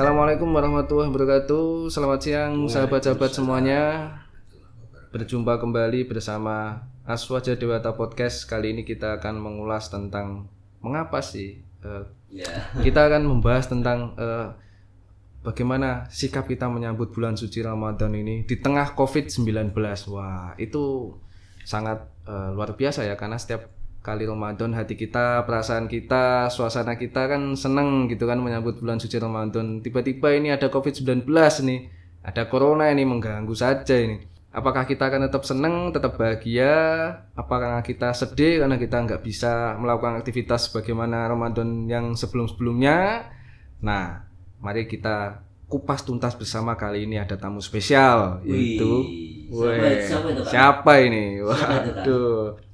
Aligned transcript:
Assalamualaikum 0.00 0.48
warahmatullahi 0.56 1.12
wabarakatuh. 1.12 1.92
Selamat 1.92 2.24
siang 2.24 2.64
sahabat-sahabat 2.64 3.36
semuanya. 3.36 4.08
Berjumpa 5.12 5.60
kembali 5.60 6.08
bersama 6.08 6.88
Aswaja 7.04 7.52
Dewata 7.52 7.92
Podcast. 7.92 8.48
Kali 8.48 8.72
ini 8.72 8.88
kita 8.88 9.20
akan 9.20 9.36
mengulas 9.36 9.92
tentang 9.92 10.48
mengapa 10.80 11.20
sih 11.20 11.60
Ya. 12.32 12.48
kita 12.80 13.12
akan 13.12 13.28
membahas 13.28 13.68
tentang 13.68 14.16
eh, 14.16 14.48
bagaimana 15.44 16.08
sikap 16.08 16.48
kita 16.48 16.64
menyambut 16.72 17.12
bulan 17.12 17.36
suci 17.36 17.60
Ramadan 17.60 18.16
ini 18.16 18.48
di 18.48 18.56
tengah 18.56 18.96
COVID-19. 18.96 19.76
Wah, 20.16 20.56
itu 20.56 21.12
sangat 21.68 22.08
eh, 22.24 22.48
luar 22.56 22.72
biasa 22.72 23.04
ya 23.04 23.20
karena 23.20 23.36
setiap 23.36 23.68
kali 24.00 24.24
Ramadan 24.24 24.72
hati 24.72 24.96
kita, 24.96 25.44
perasaan 25.44 25.84
kita, 25.84 26.48
suasana 26.48 26.96
kita 26.96 27.28
kan 27.28 27.52
seneng 27.52 28.08
gitu 28.08 28.24
kan 28.24 28.40
menyambut 28.40 28.80
bulan 28.80 28.96
suci 28.96 29.20
Ramadan. 29.20 29.84
Tiba-tiba 29.84 30.32
ini 30.32 30.48
ada 30.48 30.72
COVID-19 30.72 31.28
nih. 31.64 31.80
Ada 32.20 32.48
corona 32.48 32.88
ini 32.92 33.04
mengganggu 33.04 33.52
saja 33.56 33.96
ini. 33.96 34.20
Apakah 34.50 34.82
kita 34.82 35.06
akan 35.06 35.30
tetap 35.30 35.46
seneng, 35.46 35.94
tetap 35.94 36.18
bahagia? 36.18 36.74
Apakah 37.38 37.80
kita 37.86 38.10
sedih 38.10 38.64
karena 38.66 38.76
kita 38.76 38.98
nggak 38.98 39.22
bisa 39.22 39.78
melakukan 39.78 40.18
aktivitas 40.18 40.68
sebagaimana 40.68 41.30
Ramadan 41.30 41.86
yang 41.86 42.12
sebelum-sebelumnya? 42.18 43.30
Nah, 43.80 44.26
mari 44.58 44.90
kita 44.90 45.46
kupas 45.70 46.02
tuntas 46.02 46.34
bersama 46.34 46.74
kali 46.74 47.06
ini 47.06 47.14
ada 47.14 47.38
tamu 47.38 47.62
spesial 47.62 48.42
yaitu 48.42 49.06
Wih, 49.54 49.70
Weh, 49.70 50.02
siapa- 50.02 50.10
siapa 50.10 50.28
itu, 50.34 50.42
siapa 50.50 50.92
ini? 50.98 51.24
Siapa 51.38 51.46
itu, 51.46 51.54
Kak? 51.54 51.70
Waduh. 52.02 52.69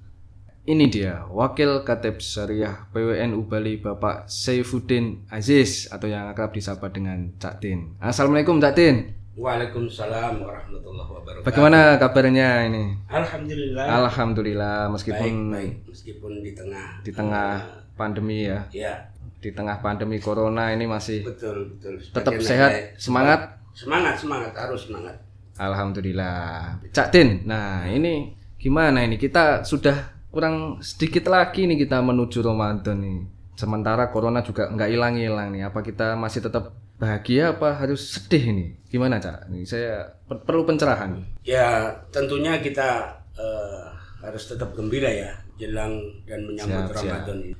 Ini 0.67 0.91
dia, 0.91 1.23
Wakil 1.31 1.87
Katib 1.87 2.19
Syariah 2.19 2.91
PWNU 2.91 3.47
Bali 3.47 3.79
Bapak 3.79 4.27
Saifuddin 4.27 5.23
Aziz 5.31 5.87
atau 5.95 6.11
yang 6.11 6.27
akrab 6.27 6.51
disapa 6.51 6.91
dengan 6.91 7.31
Cak 7.39 7.63
Tin. 7.63 7.95
Assalamualaikum 8.03 8.59
Cak 8.59 8.75
Tin. 8.75 9.15
Waalaikumsalam 9.39 10.43
warahmatullahi 10.43 11.11
wabarakatuh. 11.15 11.47
Bagaimana 11.47 12.03
kabarnya 12.03 12.67
ini? 12.67 12.99
Alhamdulillah. 13.07 13.85
Alhamdulillah 13.87 14.77
meskipun 14.91 15.55
baik, 15.55 15.55
baik. 15.55 15.75
Meskipun 15.87 16.33
di 16.43 16.51
tengah 16.59 16.87
di 17.07 17.11
tengah 17.15 17.51
pandemi 17.95 18.51
ya, 18.51 18.67
ya 18.75 19.07
di 19.39 19.55
tengah 19.55 19.79
pandemi 19.79 20.19
corona 20.19 20.75
ini 20.75 20.91
masih 20.91 21.23
betul 21.23 21.79
betul. 21.79 21.95
tetap 22.11 22.43
sehat, 22.43 22.71
ada- 22.75 22.99
semangat. 22.99 23.41
Semangat 23.71 24.19
semangat 24.19 24.51
harus 24.59 24.91
semangat. 24.91 25.15
Alhamdulillah. 25.63 26.83
Cak 26.91 27.15
Tin, 27.15 27.47
nah 27.47 27.87
ini 27.87 28.35
gimana 28.59 29.07
ini? 29.07 29.15
Kita 29.15 29.63
sudah 29.63 30.16
kurang 30.37 30.85
sedikit 30.85 31.33
lagi 31.33 31.65
nih 31.65 31.89
kita 31.89 32.05
menuju 32.05 32.45
Ramadan 32.45 33.01
nih. 33.01 33.19
Sementara 33.57 34.13
corona 34.13 34.45
juga 34.45 34.69
nggak 34.69 34.91
hilang-hilang 34.93 35.49
nih. 35.49 35.73
Apa 35.73 35.81
kita 35.81 36.13
masih 36.13 36.45
tetap 36.45 36.77
bahagia 37.01 37.57
apa 37.57 37.73
harus 37.81 38.05
sedih 38.05 38.53
ini? 38.53 38.67
Gimana 38.93 39.17
Cak? 39.17 39.49
Ini 39.49 39.65
saya 39.65 40.13
per- 40.29 40.45
perlu 40.45 40.69
pencerahan. 40.69 41.17
Ya 41.41 41.89
tentunya 42.13 42.61
kita 42.61 43.17
eh, 43.33 43.89
harus 44.21 44.45
tetap 44.45 44.77
gembira 44.77 45.09
ya 45.09 45.33
jelang 45.57 46.05
dan 46.29 46.45
menyambut 46.45 46.93
Siap, 46.93 47.01
siap. 47.01 47.01
Ramadan 47.01 47.39
ini. 47.41 47.55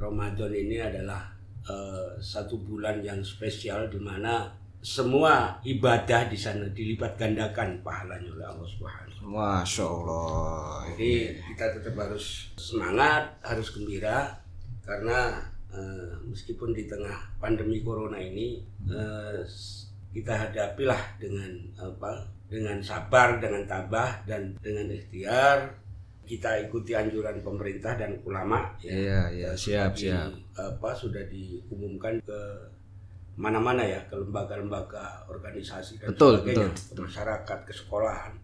Ramadan 0.00 0.52
ini 0.56 0.76
adalah 0.80 1.28
eh, 1.68 2.08
satu 2.24 2.56
bulan 2.64 3.04
yang 3.04 3.20
spesial 3.20 3.92
di 3.92 4.00
mana 4.00 4.48
semua 4.80 5.58
ibadah 5.62 6.26
di 6.26 6.38
sana 6.38 6.64
dilipat 6.70 7.14
gandakan 7.14 7.82
pahalanya 7.82 8.30
oleh 8.30 8.46
Allah 8.46 8.68
Subhanahu 8.68 9.06
Masya 9.28 9.84
Allah. 9.84 10.86
Jadi 10.94 11.12
kita 11.52 11.64
tetap 11.74 11.94
harus 11.98 12.48
semangat, 12.54 13.28
harus 13.42 13.74
gembira 13.74 14.38
karena 14.80 15.42
eh, 15.68 16.14
meskipun 16.24 16.72
di 16.72 16.86
tengah 16.86 17.12
pandemi 17.36 17.82
corona 17.82 18.16
ini 18.16 18.62
eh, 18.86 19.42
kita 20.08 20.32
hadapilah 20.48 21.18
dengan 21.18 21.52
apa? 21.76 22.24
Dengan 22.48 22.80
sabar, 22.80 23.36
dengan 23.36 23.68
tabah 23.68 24.24
dan 24.24 24.56
dengan 24.58 24.88
ikhtiar 24.88 25.68
kita 26.24 26.60
ikuti 26.62 26.92
anjuran 26.92 27.40
pemerintah 27.40 27.96
dan 27.96 28.16
ulama 28.22 28.72
Iya, 28.80 29.28
iya, 29.28 29.48
Eh, 29.52 29.56
siap, 29.56 29.92
sudah 29.92 29.96
di- 29.96 30.08
siap. 30.08 30.30
apa 30.56 30.90
sudah 30.92 31.24
diumumkan 31.24 32.16
ke 32.22 32.40
mana-mana 33.38 33.80
ya 33.80 34.02
ke 34.04 34.18
lembaga-lembaga 34.18 35.22
organisasi 35.26 35.96
dan 35.96 36.10
Betul, 36.10 36.42
sebagainya 36.42 36.68
betul, 36.68 36.90
ke 36.90 37.00
masyarakat 37.06 37.58
ke 37.62 37.72
sekolahan 37.72 38.34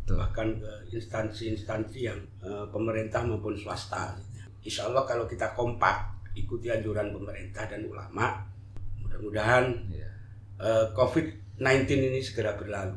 Betul. 0.00 0.16
bahkan 0.16 0.48
ke 0.56 0.72
instansi-instansi 0.90 1.98
yang 2.00 2.16
eh, 2.40 2.64
pemerintah 2.68 3.20
maupun 3.22 3.52
swasta. 3.52 4.16
Insya 4.58 4.88
Allah 4.88 5.04
kalau 5.04 5.24
kita 5.24 5.52
kompak 5.52 6.00
ikuti 6.32 6.66
anjuran 6.66 7.12
pemerintah 7.12 7.66
dan 7.66 7.84
ulama, 7.84 8.40
mudah-mudahan 8.98 9.68
Iya. 9.86 10.08
eh, 10.58 10.86
COVID-19 10.92 11.60
ini 12.08 12.20
segera 12.20 12.54
berlalu. 12.54 12.96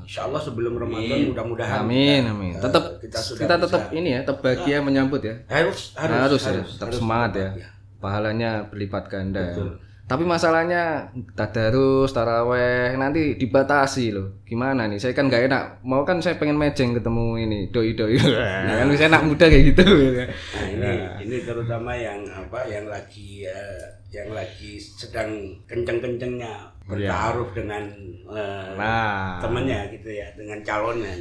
Insya 0.00 0.26
Allah 0.26 0.38
sebelum 0.38 0.74
Ramadan 0.74 1.28
mudah-mudahan 1.28 1.80
Amin, 1.80 2.24
kita, 2.24 2.30
amin. 2.30 2.52
eh, 2.52 2.60
Tetap 2.60 2.84
kita 2.98 3.18
sudah 3.18 3.40
kita 3.40 3.54
bisa- 3.54 3.64
tetap 3.64 3.82
ini 3.90 4.08
ya, 4.10 4.20
tetap 4.20 4.38
bahagia 4.42 4.76
menyambut 4.80 5.20
ya. 5.22 5.34
harus 5.46 5.94
harus 5.94 6.12
Harus 6.18 6.42
ya, 6.42 6.60
tetap 6.76 6.88
semangat 6.92 7.32
ya. 7.34 7.48
ya. 7.56 7.68
Pahalanya 7.96 8.50
berlipat 8.66 9.08
ganda. 9.08 9.40
ya. 9.48 9.88
Tapi 10.10 10.26
masalahnya 10.26 11.06
tadarus, 11.38 12.10
taraweh 12.10 12.98
nanti 12.98 13.38
dibatasi 13.38 14.10
loh. 14.10 14.42
Gimana 14.42 14.90
nih? 14.90 14.98
Saya 14.98 15.14
kan 15.14 15.30
nggak 15.30 15.46
enak. 15.46 15.86
Mau 15.86 16.02
kan 16.02 16.18
saya 16.18 16.34
pengen 16.34 16.58
mejeng 16.58 16.98
ketemu 16.98 17.38
ini 17.38 17.58
doi 17.70 17.94
doi. 17.94 18.18
kan 18.82 18.90
saya 18.98 19.06
anak 19.06 19.22
muda 19.30 19.46
kayak 19.46 19.70
gitu. 19.70 19.86
Nah 19.86 20.66
ini 20.66 20.90
ini 21.22 21.36
terutama 21.46 21.94
yang 21.94 22.26
apa 22.26 22.66
yang 22.66 22.90
lagi 22.90 23.46
eh, 23.46 23.86
yang 24.10 24.34
lagi 24.34 24.82
sedang 24.82 25.54
kenceng-kencengnya 25.70 26.74
bertaruh 26.90 27.54
dengan 27.54 27.86
eh, 28.34 28.74
Nah, 28.74 29.38
temennya 29.38 29.94
gitu 29.94 30.10
ya 30.10 30.26
dengan 30.34 30.58
calonnya 30.66 31.14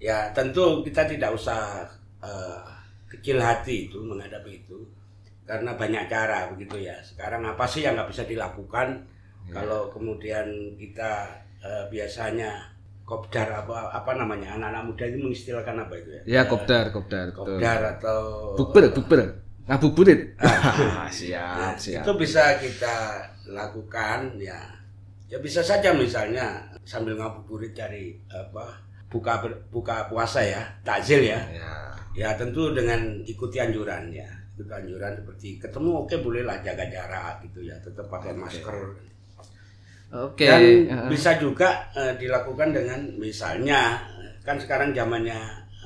ya 0.00 0.32
tentu 0.32 0.80
kita 0.80 1.04
tidak 1.04 1.36
usah 1.36 1.84
eh, 2.24 2.64
kecil 3.12 3.36
hati 3.44 3.92
itu 3.92 4.00
menghadapi 4.00 4.64
itu 4.64 4.80
karena 5.46 5.72
banyak 5.72 6.04
cara 6.06 6.50
begitu 6.50 6.82
ya 6.82 6.98
sekarang 7.00 7.42
apa 7.42 7.64
sih 7.64 7.86
yang 7.86 7.94
nggak 7.94 8.10
bisa 8.10 8.26
dilakukan 8.26 9.06
kalau 9.46 9.86
kemudian 9.88 10.46
kita 10.74 11.30
eh, 11.62 11.84
biasanya 11.86 12.50
kopdar 13.06 13.46
apa 13.54 13.94
apa 13.94 14.18
namanya 14.18 14.58
anak-anak 14.58 14.82
muda 14.84 15.04
itu 15.06 15.18
mengistilahkan 15.22 15.76
apa 15.78 15.94
itu 15.94 16.10
ya 16.10 16.22
ya 16.26 16.42
kopdar, 16.44 16.90
kopdar, 16.90 17.30
betul. 17.30 17.46
kopdar 17.54 17.80
atau 17.94 18.20
Bukber, 18.58 18.84
bukber. 18.90 19.20
Ngabuburit. 19.66 20.38
siap, 21.10 21.58
Nah, 21.58 21.74
siap. 21.82 22.02
itu 22.02 22.12
bisa 22.18 22.54
kita 22.58 23.18
lakukan 23.50 24.34
ya 24.38 24.58
ya 25.26 25.38
bisa 25.38 25.58
saja 25.62 25.90
misalnya 25.90 26.62
sambil 26.82 27.18
ngabuburit 27.18 27.74
cari 27.74 28.14
apa 28.30 28.78
buka 29.10 29.42
buka 29.70 30.06
puasa 30.06 30.42
ya 30.42 30.62
takjil 30.82 31.22
ya 31.22 31.38
Ya. 31.50 31.70
ya 32.14 32.28
tentu 32.38 32.70
dengan 32.74 32.98
ikuti 33.22 33.58
anjuran 33.58 34.10
ya 34.10 34.26
ikuti 34.56 34.72
anjuran 34.72 35.12
seperti 35.12 35.48
ketemu 35.60 35.90
oke 36.08 36.14
bolehlah 36.24 36.56
jaga 36.64 36.88
jarak 36.88 37.44
gitu 37.44 37.60
ya 37.68 37.76
tetap 37.84 38.08
pakai 38.08 38.32
masker 38.32 38.96
Oke. 40.16 40.48
dan 40.48 40.62
ya. 40.88 40.98
bisa 41.12 41.36
juga 41.36 41.92
eh, 41.92 42.16
dilakukan 42.16 42.72
dengan 42.72 43.04
misalnya 43.20 44.00
kan 44.40 44.56
sekarang 44.56 44.96
zamannya 44.96 45.36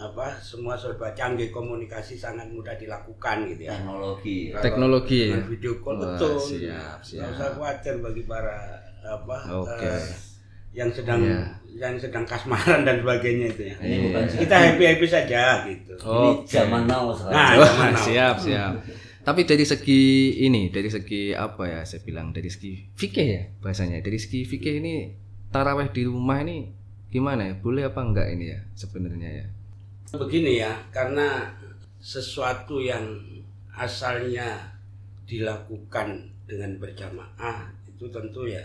apa 0.00 0.38
semua 0.38 0.78
serba 0.78 1.10
canggih 1.12 1.50
komunikasi 1.50 2.14
sangat 2.14 2.46
mudah 2.48 2.72
dilakukan 2.78 3.50
gitu 3.50 3.68
ya 3.68 3.74
teknologi 3.76 4.38
Kalau 4.54 4.62
Teknologi, 4.64 5.22
dengan 5.28 5.44
video 5.50 5.72
call 5.82 5.96
Wah, 5.98 6.02
betul 6.14 6.34
siap, 6.40 6.98
siap. 7.02 7.26
usah 7.36 7.50
khawatir 7.58 7.94
bagi 7.98 8.22
para 8.24 8.80
apa 9.02 9.38
Oke. 9.60 9.82
eh, 9.82 10.04
yang 10.70 10.90
sedang 10.90 11.20
Iya. 11.20 11.40
yang 11.70 11.94
sedang 11.96 12.22
kasmaran 12.22 12.82
dan 12.82 12.98
sebagainya 12.98 13.46
itu 13.48 13.62
ya 13.66 13.74
ini 13.80 13.96
bukan 14.06 14.22
kita 14.26 14.54
happy 14.54 14.84
happy 14.86 15.06
saja 15.06 15.42
gitu 15.66 15.92
Oh, 16.02 16.38
ini 16.38 16.46
zaman 16.46 16.86
now 16.86 17.10
sekarang 17.10 17.34
Nah, 17.34 17.50
Wah, 17.56 17.66
zaman 17.66 17.90
now. 17.94 18.04
siap, 18.04 18.34
siap. 18.38 18.72
Tapi 19.20 19.44
dari 19.44 19.62
segi 19.62 20.02
ini, 20.40 20.72
dari 20.72 20.88
segi 20.88 21.30
apa 21.30 21.68
ya 21.68 21.80
saya 21.84 22.00
bilang, 22.00 22.32
dari 22.32 22.48
segi 22.48 22.88
fikih 22.90 23.26
ya 23.28 23.42
bahasanya. 23.60 24.00
Dari 24.00 24.16
segi 24.16 24.42
fikih 24.42 24.80
ini 24.80 25.12
taraweh 25.48 25.92
di 25.92 26.08
rumah 26.08 26.40
ini 26.40 26.72
gimana 27.06 27.44
ya? 27.44 27.54
Boleh 27.54 27.84
apa 27.84 28.00
enggak 28.00 28.32
ini 28.32 28.50
ya 28.50 28.58
sebenarnya 28.74 29.30
ya? 29.30 29.46
begini 30.10 30.58
ya 30.58 30.74
karena 30.90 31.54
sesuatu 31.96 32.82
yang 32.82 33.06
asalnya 33.70 34.74
dilakukan 35.22 36.18
dengan 36.50 36.74
berjamaah 36.82 37.70
itu 37.86 38.10
tentu 38.10 38.42
ya 38.42 38.64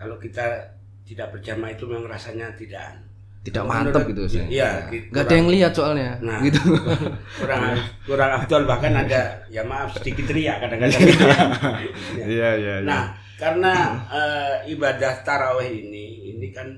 kalau 0.00 0.16
kita 0.16 0.72
tidak 1.02 1.28
berjamaah 1.34 1.72
itu 1.74 1.84
memang 1.84 2.08
rasanya 2.08 2.48
tidak 2.54 2.98
Tidak 3.42 3.66
mantap 3.66 4.06
gitu 4.06 4.22
saya. 4.30 4.46
iya, 4.46 4.70
gitu. 4.86 5.10
Enggak 5.10 5.24
ada 5.26 5.34
yang 5.34 5.48
lihat 5.50 5.72
soalnya. 5.74 6.14
Nah. 6.22 6.38
gitu. 6.46 6.62
kurang 7.42 7.74
kurang 8.06 8.30
afdol 8.38 8.62
bahkan 8.70 8.94
ada 8.94 9.34
ya 9.50 9.66
maaf 9.66 9.98
sedikit 9.98 10.30
teriak 10.30 10.62
kadang-kadang 10.62 11.02
gitu 11.02 11.24
ya. 11.26 11.34
Ya. 11.34 11.42
Iya, 12.22 12.22
iya, 12.22 12.48
iya. 12.54 12.74
Nah, 12.86 13.10
karena 13.34 13.98
eh, 14.14 14.54
ibadah 14.70 15.26
taraweh 15.26 15.74
ini 15.74 16.30
ini 16.30 16.54
kan 16.54 16.70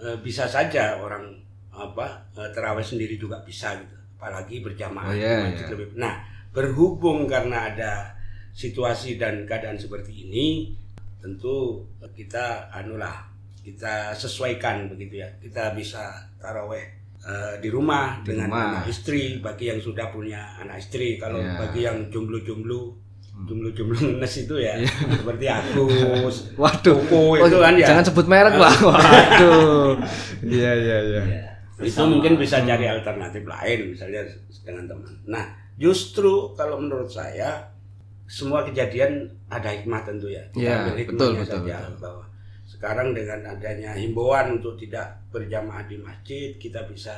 eh, 0.00 0.16
bisa 0.24 0.48
saja 0.48 0.96
orang 0.96 1.28
apa 1.76 2.24
eh, 2.40 2.48
taraweh 2.56 2.80
sendiri 2.80 3.20
juga 3.20 3.44
bisa 3.44 3.76
gitu. 3.76 3.92
Apalagi 4.16 4.64
berjamaah 4.64 5.12
Oh, 5.12 5.12
iya, 5.12 5.44
masjid 5.44 5.68
iya. 5.68 5.72
lebih. 5.76 5.86
Nah, 6.00 6.14
berhubung 6.56 7.28
karena 7.28 7.68
ada 7.68 8.16
situasi 8.56 9.20
dan 9.20 9.44
keadaan 9.44 9.76
seperti 9.76 10.24
ini, 10.24 10.72
tentu 11.20 11.84
kita 12.16 12.72
anulah 12.72 13.28
kita 13.62 14.10
sesuaikan 14.12 14.86
begitu 14.86 15.18
ya 15.18 15.28
kita 15.38 15.70
bisa 15.72 16.02
taraweh 16.36 16.82
eh, 17.20 17.54
di 17.58 17.68
rumah 17.68 18.18
Di 18.20 18.34
dengan 18.34 18.50
rumah. 18.50 18.66
anak 18.76 18.84
istri 18.88 19.38
bagi 19.38 19.66
yang 19.66 19.78
sudah 19.78 20.10
punya 20.10 20.42
anak 20.58 20.78
istri 20.78 21.14
kalau 21.14 21.38
Ya. 21.38 21.54
bagi 21.56 21.80
yang 21.82 22.10
jomblo-jomblo 22.10 22.98
jomblo-jomblo 23.42 23.96
ngenes 23.98 24.34
itu 24.40 24.54
ya 24.56 24.74
seperti 25.18 25.46
Agus 25.46 26.36
Waduh. 26.60 26.98
Koko 27.00 27.38
Oh, 27.38 27.46
itu 27.46 27.58
kan 27.58 27.74
ya 27.74 27.86
Jangan 27.88 28.04
sebut 28.04 28.26
merek, 28.26 28.54
Pak. 28.54 28.72
Waduh. 28.88 29.94
Iya, 30.42 30.70
iya, 30.74 30.96
iya. 31.00 31.22
Iya. 31.22 31.42
itu 31.78 31.88
Bersama. 31.90 32.14
mungkin 32.14 32.32
bisa 32.36 32.60
cari 32.60 32.86
alternatif 32.86 33.42
lain 33.42 33.78
misalnya 33.90 34.22
dengan 34.60 34.84
teman. 34.86 35.10
Nah, 35.24 35.44
justru 35.74 36.30
kalau 36.52 36.78
menurut 36.78 37.08
saya 37.08 37.58
semua 38.24 38.62
kejadian 38.62 39.26
ada 39.46 39.66
hikmah 39.68 40.02
tentu 40.02 40.26
ya. 40.26 40.42
Kita 40.50 40.62
Ya, 40.62 40.74
ambil 40.84 40.94
betul, 41.04 41.30
betul, 41.34 41.46
saja 41.64 41.76
betul. 41.80 41.98
bahwa 41.98 42.24
sekarang 42.72 43.12
dengan 43.12 43.44
adanya 43.44 43.92
himbauan 43.92 44.56
untuk 44.56 44.80
tidak 44.80 45.12
berjamaah 45.28 45.84
di 45.84 46.00
masjid, 46.00 46.56
kita 46.56 46.88
bisa 46.88 47.12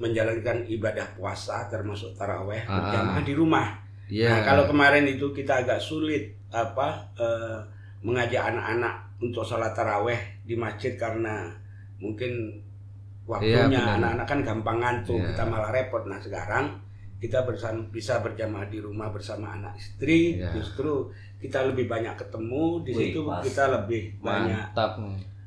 menjalankan 0.00 0.64
ibadah 0.66 1.06
puasa 1.14 1.68
termasuk 1.68 2.16
taraweh 2.16 2.64
Ah. 2.64 2.72
berjamaah 2.80 3.22
di 3.22 3.34
rumah. 3.36 3.68
Iya. 4.08 4.28
Nah, 4.32 4.40
kalau 4.42 4.64
kemarin 4.64 5.04
itu 5.04 5.28
kita 5.30 5.60
agak 5.60 5.76
sulit 5.78 6.32
apa 6.48 7.04
eh, 7.16 7.58
mengajak 8.00 8.48
anak-anak 8.48 8.94
untuk 9.20 9.44
sholat 9.44 9.72
taraweh 9.72 10.18
di 10.42 10.56
masjid 10.56 10.92
karena 10.96 11.48
mungkin 11.96 12.60
waktunya 13.24 13.64
Iya, 13.64 13.80
benar. 13.80 13.96
anak-anak 14.00 14.26
kan 14.28 14.40
gampang 14.44 14.78
ngantuk, 14.80 15.16
Iya. 15.16 15.28
kita 15.32 15.42
malah 15.46 15.70
repot. 15.72 16.02
Nah 16.04 16.20
sekarang 16.20 16.64
kita 17.18 17.42
bersama, 17.42 17.80
bisa 17.88 18.20
berjamaah 18.20 18.66
di 18.66 18.78
rumah 18.78 19.08
bersama 19.08 19.52
anak 19.52 19.76
istri, 19.76 20.36
Iya. 20.36 20.52
justru 20.52 21.08
kita 21.38 21.64
lebih 21.64 21.86
banyak 21.86 22.14
ketemu 22.16 22.64
di 22.82 22.92
Wih, 22.92 23.00
situ 23.10 23.20
pas. 23.22 23.40
kita 23.40 23.64
lebih 23.70 24.02
banyak 24.18 24.64
Mantap. 24.70 24.92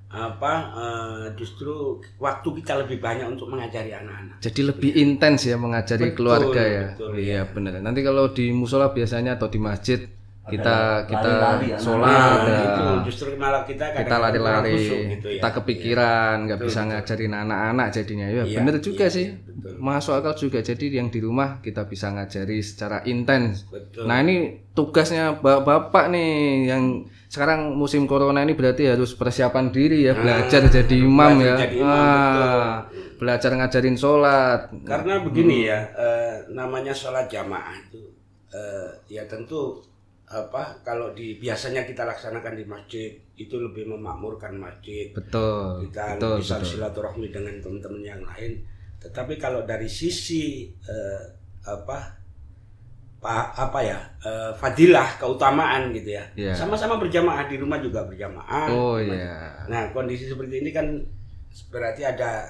apa 0.07 0.53
eh, 0.71 1.25
justru 1.35 1.99
waktu 2.17 2.47
kita 2.63 2.79
lebih 2.81 2.97
banyak 2.97 3.27
untuk 3.27 3.51
mengajari 3.51 3.91
anak-anak. 3.91 4.39
Jadi 4.39 4.61
lebih 4.63 4.91
intens 4.95 5.43
ya 5.43 5.59
mengajari 5.59 6.09
Betul, 6.09 6.15
keluarga 6.15 6.61
ya. 6.63 6.85
betul, 6.95 7.11
iya 7.19 7.33
ya. 7.35 7.41
benar. 7.45 7.83
Nanti 7.83 8.01
kalau 8.01 8.31
di 8.31 8.49
musola 8.49 8.89
biasanya 8.89 9.35
atau 9.35 9.51
di 9.51 9.59
masjid 9.59 9.99
kita 10.47 10.75
Ada 11.03 11.07
kita 11.07 11.29
anak-anak. 11.35 11.79
sholat 11.79 12.37
Nah, 12.39 12.47
ya. 12.47 13.03
justru 13.03 13.27
malah 13.35 13.63
kita 13.67 13.85
kita 13.91 14.15
lari-lari, 14.17 14.79
gitu 15.19 15.27
ya. 15.27 15.33
kita 15.39 15.49
kepikiran, 15.59 16.33
nggak 16.47 16.59
Betul, 16.63 16.69
bisa 16.71 16.79
ngajarin 16.87 17.33
anak-anak 17.35 17.87
jadinya. 17.91 18.27
Ya 18.31 18.43
Iya, 18.47 18.57
bener 18.63 18.75
juga 18.79 19.05
iya, 19.07 19.15
sih. 19.15 19.27
betul. 19.43 19.75
Masuk 19.77 20.13
akal 20.15 20.33
juga. 20.39 20.59
Jadi 20.63 20.85
yang 20.95 21.07
di 21.11 21.19
rumah 21.19 21.59
kita 21.59 21.83
bisa 21.85 22.07
ngajari 22.09 22.57
secara 22.63 23.03
intens. 23.03 23.67
Nah 24.03 24.17
ini 24.23 24.35
tugasnya 24.71 25.35
ba- 25.43 25.61
bapak 25.61 26.07
nih 26.09 26.31
yang 26.65 26.83
sekarang 27.27 27.75
musim 27.75 28.07
corona 28.07 28.39
ini 28.39 28.55
berarti 28.55 28.87
harus 28.87 29.11
persiapan 29.11 29.67
diri 29.67 30.07
ya 30.07 30.15
belajar 30.15 30.63
jadi 30.71 30.95
imam 30.95 31.33
ya. 31.43 31.53
Ah, 31.53 31.59
belajar 31.59 31.59
jadi 31.59 31.75
imam, 31.75 31.91
Ah, 31.91 32.75
belajar 33.19 33.51
ngajarin 33.51 33.97
sholat. 33.97 34.59
Karena 34.85 35.13
begini 35.19 35.67
ya, 35.67 35.79
eh, 35.91 36.35
namanya 36.55 36.93
sholat 36.95 37.27
jamaah 37.27 37.75
itu, 37.83 37.99
eh, 38.53 38.89
ya 39.11 39.27
tentu 39.27 39.83
apa 40.27 40.75
kalau 40.83 41.15
di 41.15 41.39
biasanya 41.39 41.87
kita 41.87 42.03
laksanakan 42.03 42.53
di 42.53 42.67
masjid 42.67 43.09
itu 43.35 43.55
lebih 43.55 43.87
memakmurkan 43.87 44.59
masjid. 44.59 45.15
Betul. 45.15 45.87
Kita 45.87 46.19
betul, 46.19 46.35
bisa 46.43 46.55
betul. 46.59 46.67
silaturahmi 46.75 47.27
dengan 47.31 47.55
teman-teman 47.57 48.03
yang 48.03 48.21
lain. 48.21 48.59
Tetapi 48.99 49.39
kalau 49.39 49.63
dari 49.63 49.87
sisi 49.87 50.67
eh, 50.83 51.23
apa 51.63 52.11
pa- 53.17 53.55
apa 53.55 53.79
ya 53.79 53.97
eh, 54.19 54.51
fadilah 54.53 55.15
keutamaan 55.15 55.89
gitu 55.89 56.13
ya, 56.13 56.23
Iya. 56.35 56.53
sama-sama 56.53 56.99
berjamaah 56.99 57.47
di 57.47 57.55
rumah 57.55 57.79
juga 57.79 58.03
berjamaah. 58.03 58.67
Oh 58.67 58.99
iya. 58.99 59.63
Nah 59.71 59.89
kondisi 59.89 60.27
seperti 60.27 60.59
ini 60.59 60.75
kan 60.75 60.85
berarti 61.71 62.03
ada 62.03 62.45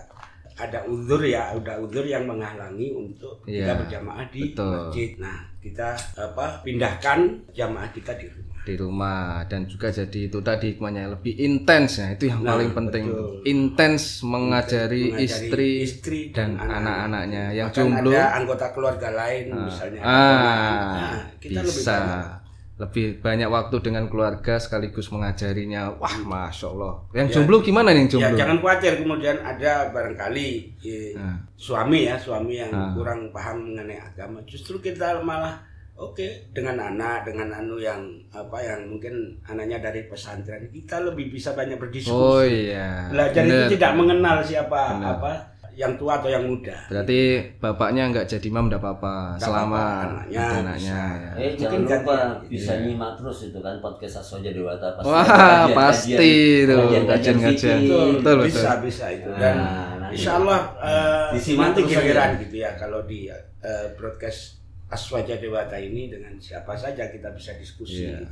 ada 0.57 0.81
uzur 0.89 1.21
ya, 1.21 1.53
ada 1.53 1.77
uzur 1.77 2.01
yang 2.01 2.25
menghalangi 2.25 2.89
untuk 2.89 3.45
kita 3.45 3.69
Iya, 3.69 3.77
berjamaah 3.77 4.25
di 4.33 4.41
betul. 4.51 4.65
masjid. 4.65 5.09
Nah 5.21 5.38
kita 5.67 5.89
apa 6.15 6.63
pindahkan 6.63 7.19
jamaah 7.51 7.89
kita 7.91 8.15
di 8.15 8.27
rumah. 8.31 8.45
di 8.67 8.75
rumah 8.75 9.47
dan 9.47 9.63
juga 9.63 9.87
jadi 9.87 10.27
itu 10.27 10.43
tadi 10.43 10.75
hikmahnya 10.75 11.15
lebih 11.15 11.39
intens 11.39 12.03
ya 12.03 12.11
itu 12.11 12.27
yang 12.27 12.43
Nah, 12.43 12.51
paling 12.51 12.71
penting 12.75 13.05
intens 13.47 14.19
mengajari, 14.27 15.15
Mengajari 15.15 15.23
istri, 15.23 15.71
istri 15.87 16.19
dan 16.35 16.59
anak-anaknya 16.59 17.55
yang 17.55 17.71
Bahkan 17.71 17.79
jomblo 17.79 18.11
ada 18.11 18.35
anggota 18.35 18.67
keluarga 18.75 19.09
lain 19.15 19.55
misalnya. 19.55 20.01
ah 20.03 20.91
Nah, 20.99 21.23
kita 21.39 21.63
lebih 21.63 21.71
bisa 21.79 21.95
banyak. 21.95 22.36
Lebih 22.77 23.19
banyak 23.19 23.50
waktu 23.50 23.81
dengan 23.81 24.06
keluarga 24.06 24.56
sekaligus 24.56 25.09
mengajarinya. 25.09 25.97
Wah 25.97 26.13
masya 26.19 26.69
allah. 26.69 26.94
Yang 27.09 27.27
jomblo 27.33 27.57
gimana 27.59 27.89
nih 27.89 28.06
yang 28.06 28.09
Ya 28.09 28.13
jomblo? 28.13 28.38
jangan 28.38 28.57
khawatir. 28.62 28.94
Kemudian 29.01 29.38
ada 29.41 29.74
barangkali 29.89 30.47
eh, 30.79 31.18
Nah. 31.18 31.41
suami 31.53 32.06
ya 32.06 32.15
suami 32.15 32.53
yang 32.56 32.69
Ah. 32.69 32.94
kurang 32.94 33.33
paham 33.33 33.74
mengenai 33.74 33.97
agama. 33.97 34.38
Justru 34.45 34.77
kita 34.77 35.18
malah 35.19 35.57
oke 35.97 36.53
dengan 36.53 36.77
anak 36.77 37.25
dengan 37.25 37.50
anu 37.51 37.81
yang 37.81 37.97
apa 38.29 38.62
yang 38.62 38.85
mungkin 38.85 39.13
anaknya 39.41 39.81
dari 39.81 40.06
pesantren 40.06 40.69
kita 40.69 41.01
lebih 41.01 41.33
bisa 41.33 41.57
banyak 41.57 41.75
berdiskusi. 41.75 42.13
Oh 42.13 42.45
iya. 42.45 43.09
Belajar 43.09 43.41
Bener. 43.41 43.65
itu 43.65 43.73
tidak 43.73 43.97
mengenal 43.97 44.38
siapa 44.39 44.94
Bener. 44.94 45.18
apa 45.18 45.31
yang 45.77 45.94
tua 45.94 46.18
atau 46.18 46.25
yang 46.25 46.41
muda 46.44 46.74
berarti 46.88 47.19
bapaknya 47.56 48.09
nggak 48.09 48.25
jadi 48.25 48.47
imam 48.47 48.65
nggak 48.65 48.81
apa-apa 48.81 49.38
selama 49.38 49.83
anaknya 50.25 50.41
anaknya 50.57 50.97
ya. 50.97 51.31
Eh 51.38 51.50
Mungkin 51.53 51.62
jangan 51.62 51.79
lupa 51.79 52.15
gantian. 52.18 52.50
bisa 52.50 52.71
Iya. 52.71 52.81
nyimak 52.83 53.12
terus 53.13 53.38
itu 53.45 53.59
kan 53.59 53.75
podcast 53.77 54.15
Asoja 54.18 54.50
Dewata 54.50 54.88
pasti. 54.91 55.06
Wah, 55.07 55.21
ada 55.21 55.38
kajian- 55.38 55.77
pasti 55.77 56.12
kajian- 56.12 56.65
itu, 56.65 57.06
kajian-kajian. 57.06 57.77
fikih. 57.77 57.88
betul, 57.88 58.07
Betul, 58.12 58.35
betul. 58.35 58.47
bisa 58.50 58.71
bisa 58.81 59.06
itu 59.12 59.29
Nah, 59.29 59.38
dan 59.38 59.56
nanti 60.01 60.13
insya 60.13 60.31
Allah 60.35 60.59
eh, 60.81 61.27
disimak 61.31 61.65
nanti 61.68 61.81
giliran 61.85 62.30
aja. 62.30 62.41
gitu 62.41 62.56
ya 62.57 62.71
kalau 62.73 63.00
di 63.03 63.19
eh, 63.30 63.88
broadcast 63.94 64.41
Aswaja 64.88 65.35
Dewata 65.35 65.75
ini 65.75 66.07
dengan 66.07 66.33
siapa 66.38 66.73
saja 66.73 67.06
kita 67.06 67.30
bisa 67.30 67.53
diskusi 67.53 68.07
Iya. 68.07 68.25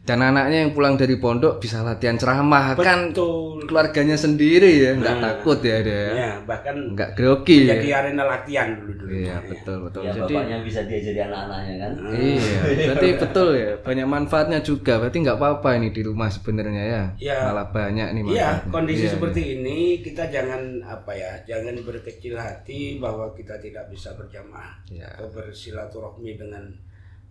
Dan 0.00 0.20
anaknya 0.20 0.62
yang 0.62 0.72
pulang 0.72 0.94
dari 0.94 1.16
pondok 1.16 1.58
bisa 1.58 1.80
latihan 1.80 2.14
ceramah 2.14 2.72
kan 2.74 3.10
betul 3.10 3.60
keluarganya 3.62 4.14
sendiri 4.14 4.80
ya, 4.80 4.90
nggak 4.94 5.14
Nah. 5.14 5.24
takut 5.36 5.60
ya 5.60 5.78
dia. 5.78 6.04
ya 6.10 6.30
bahkan 6.42 6.74
Nggak 6.92 7.12
grogi 7.12 7.64
ya. 7.64 7.76
jadi 7.76 7.88
arena 7.94 8.24
latihan 8.24 8.72
dulu 8.72 8.92
dulu 8.96 9.10
Iya, 9.10 9.36
betul 9.42 9.76
betul. 9.84 10.02
Ya 10.02 10.12
Jadi 10.14 10.32
bapaknya 10.32 10.58
bisa 10.62 10.80
diajari 10.82 11.20
anak-anaknya 11.20 11.74
kan. 11.78 11.92
iya, 12.10 12.58
berarti 12.86 13.08
betul 13.18 13.48
ya. 13.52 13.72
Banyak 13.78 14.06
manfaatnya 14.06 14.58
juga. 14.60 14.92
Berarti 14.96 15.16
nggak 15.18 15.36
apa-apa 15.36 15.68
ini 15.74 15.88
di 15.90 16.02
rumah 16.02 16.28
sebenarnya 16.28 16.82
ya. 16.82 17.02
Iya. 17.18 17.38
Malah 17.46 17.68
banyak 17.68 18.08
nih 18.10 18.22
Iya, 18.22 18.24
manfaatnya. 18.24 18.72
kondisi 18.72 19.04
Iya, 19.04 19.12
seperti 19.12 19.42
ini 19.54 19.78
kita 20.00 20.24
jangan 20.26 20.60
apa 20.82 21.12
ya, 21.12 21.32
jangan 21.44 21.74
berkecil 21.78 22.34
hati 22.34 22.96
bahwa 22.96 23.28
kita 23.32 23.58
tidak 23.58 23.84
bisa 23.88 24.14
berjamaah 24.14 24.72
Iya. 24.88 25.08
atau 25.14 25.28
bersilaturahmi 25.28 26.32
dengan 26.34 26.64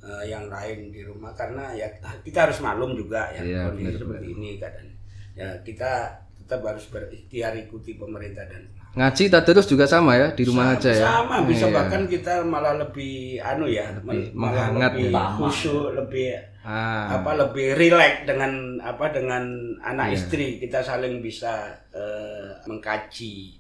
eh, 0.08 0.26
yang 0.26 0.48
lain 0.48 0.88
di 0.88 1.04
rumah 1.04 1.32
karena 1.34 1.70
ya 1.72 1.88
kita 2.24 2.48
harus 2.48 2.58
maklum 2.60 2.96
juga 2.96 3.28
ya 3.30 3.44
Iya, 3.44 3.60
kondisi 3.68 3.84
benar, 3.86 4.00
seperti 4.00 4.28
ini 4.32 4.50
kadang. 4.58 4.88
Ya 5.36 5.50
kita 5.62 5.92
tetap 6.40 6.64
harus 6.64 6.86
berikhtiar 6.88 7.54
ikuti 7.54 7.94
pemerintah 7.94 8.48
dan 8.48 8.64
Ngaji 8.98 9.30
tadarus 9.30 9.68
juga 9.68 9.86
sama 9.86 10.18
ya 10.18 10.34
di 10.34 10.42
rumah 10.42 10.74
Sama- 10.74 10.80
aja 10.82 10.90
ya. 10.90 11.06
Sama 11.06 11.36
bisa 11.46 11.70
Iya. 11.70 11.76
bahkan 11.76 12.02
kita 12.08 12.34
malah 12.42 12.74
lebih 12.74 13.38
anu 13.38 13.70
ya, 13.70 13.94
Lebih 13.94 14.34
malah 14.34 14.74
menghangat 14.74 14.92
lebih 14.98 15.14
ya. 15.14 15.24
khusyuk, 15.38 15.88
lebih 15.94 16.28
Ah, 16.68 17.16
apa 17.16 17.32
lebih 17.38 17.78
rileks 17.78 18.26
dengan 18.26 18.52
apa 18.82 19.08
dengan 19.14 19.44
anak 19.80 20.12
Iya. 20.12 20.16
istri 20.18 20.48
kita 20.58 20.82
saling 20.82 21.22
bisa 21.22 21.70
eh, 21.94 22.52
mengkaji 22.66 23.56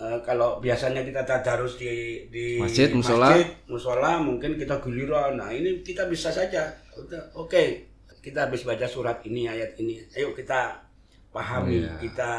Eh, 0.00 0.18
kalau 0.24 0.56
biasanya 0.58 1.04
kita 1.04 1.28
tadarus 1.28 1.76
di 1.76 2.24
di 2.32 2.56
Masjid, 2.56 2.88
musola. 2.88 3.36
masjid, 3.36 3.48
musola, 3.68 4.16
mungkin 4.16 4.56
kita 4.56 4.80
giliran. 4.80 5.36
Nah 5.36 5.52
ini 5.52 5.84
kita 5.84 6.08
bisa 6.08 6.32
saja. 6.32 6.72
Udah, 6.96 7.20
oke. 7.36 7.84
Kita 8.20 8.48
habis 8.48 8.64
baca 8.64 8.88
surat 8.88 9.20
ini 9.28 9.44
ayat 9.44 9.76
ini. 9.76 10.00
Ayo 10.16 10.32
kita 10.32 10.80
pahami 11.28 11.84
Iya. 11.84 12.00
kita 12.00 12.30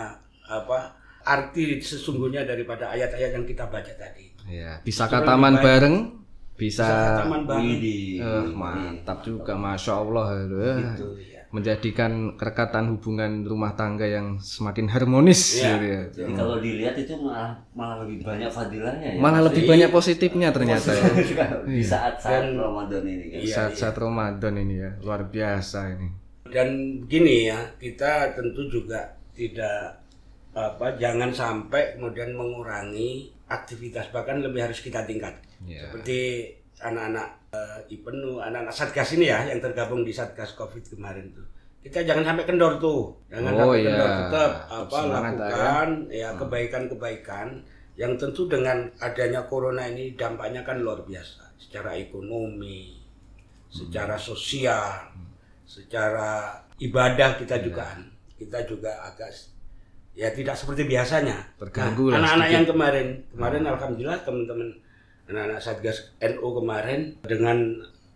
apa 0.50 0.94
arti 1.22 1.78
sesungguhnya 1.78 2.50
daripada 2.50 2.90
ayat-ayat 2.90 3.38
yang 3.38 3.46
kita 3.46 3.70
baca 3.70 3.94
tadi. 3.94 4.26
Iya, 4.50 4.82
bisa 4.82 5.06
kataman 5.06 5.62
bareng, 5.62 6.18
bisa, 6.58 6.82
bisa 6.82 7.22
taman 7.22 7.42
banget 7.46 7.78
Widih. 7.78 8.02
Eh, 8.20 8.46
mantap 8.52 9.22
juga, 9.22 9.54
masya 9.54 10.02
Allah. 10.02 10.26
Itu 10.42 10.58
gitu 10.58 11.06
menjadikan 11.52 12.12
kerekatan 12.34 12.90
hubungan 12.90 13.44
rumah 13.44 13.72
tangga 13.72 14.04
yang 14.04 14.36
semakin 14.38 14.88
harmonis 14.88 15.56
Iya, 15.56 15.68
gitu 15.70 15.86
ya. 15.86 16.02
Jadi 16.10 16.32
kalau 16.34 16.58
dilihat 16.58 16.96
itu 16.96 17.14
malah 17.16 17.52
malah 17.72 18.02
lebih 18.02 18.24
banyak 18.24 18.48
fadilahnya 18.48 19.08
ya. 19.14 19.20
Malah 19.20 19.42
lebih 19.46 19.64
banyak 19.66 19.90
positifnya 19.90 20.50
ternyata 20.50 20.90
ya. 20.90 21.04
di 21.62 21.84
saat-saat 21.84 22.48
Dan- 22.48 22.56
Ramadan 22.58 23.04
ini 23.04 23.26
kan. 23.30 23.40
Iya, 23.42 23.54
Saat-saat 23.54 23.96
Ramadan 23.96 24.54
ini 24.58 24.76
ya, 24.78 24.92
luar 25.00 25.22
biasa 25.26 25.80
ini. 25.92 26.10
dan 26.48 26.68
gini 27.08 27.48
ya 27.48 27.64
kita 27.78 28.36
tentu 28.36 28.68
juga 28.68 29.00
tidak 29.32 30.04
apa 30.52 31.00
jangan 31.00 31.32
sampai 31.32 31.96
kemudian 31.96 32.36
mengurangi 32.36 33.32
aktivitas 33.48 34.12
bahkan 34.12 34.40
lebih 34.40 34.60
harus 34.62 34.80
kita 34.80 35.00
tingkat 35.02 35.32
Ya. 35.64 35.88
seperti 35.88 36.52
anak-anak 36.78 37.40
IPENU 37.92 38.40
anak-anak 38.40 38.72
satgas 38.72 39.12
ini 39.20 39.28
ya 39.28 39.44
yang 39.44 39.60
tergabung 39.60 40.08
di 40.08 40.16
satgas 40.16 40.56
covid 40.56 40.88
kemarin 40.88 41.36
tuh. 41.36 41.44
Kita 41.84 42.06
jangan 42.06 42.24
sampai 42.24 42.46
kendor 42.48 42.80
tuh. 42.80 43.12
Jangan 43.28 43.52
Oh, 43.52 43.60
sampai 43.68 43.80
iya. 43.84 43.88
kendor 43.92 44.10
tetap 44.24 44.52
apa 44.70 44.98
Semangat, 45.04 45.34
lakukan 45.36 45.90
ya 46.08 46.30
kebaikan-kebaikan. 46.38 47.48
Yang 48.00 48.14
tentu 48.24 48.48
dengan 48.48 48.88
adanya 49.04 49.44
corona 49.46 49.84
ini 49.86 50.16
dampaknya 50.16 50.64
kan 50.64 50.80
luar 50.80 51.04
biasa. 51.04 51.44
Secara 51.60 52.00
ekonomi 52.00 52.98
secara 53.72 54.20
sosial 54.20 55.08
secara 55.64 56.60
ibadah 56.76 57.40
kita 57.40 57.56
Iya. 57.56 57.64
juga 57.64 57.86
kita 58.36 58.60
juga 58.68 58.92
agak 59.06 59.32
ya 60.12 60.28
tidak 60.32 60.56
seperti 60.56 60.88
biasanya. 60.88 61.40
Terganggu 61.56 62.12
Nah, 62.12 62.20
anak-anak 62.20 62.48
yang 62.52 62.66
kemarin 62.68 63.08
kemarin 63.32 63.64
alhamdulillah 63.68 64.20
teman-teman 64.24 64.70
anak-anak 65.32 65.60
satgas 65.60 65.98
NU 66.20 66.48
kemarin 66.54 67.16
dengan 67.22 67.58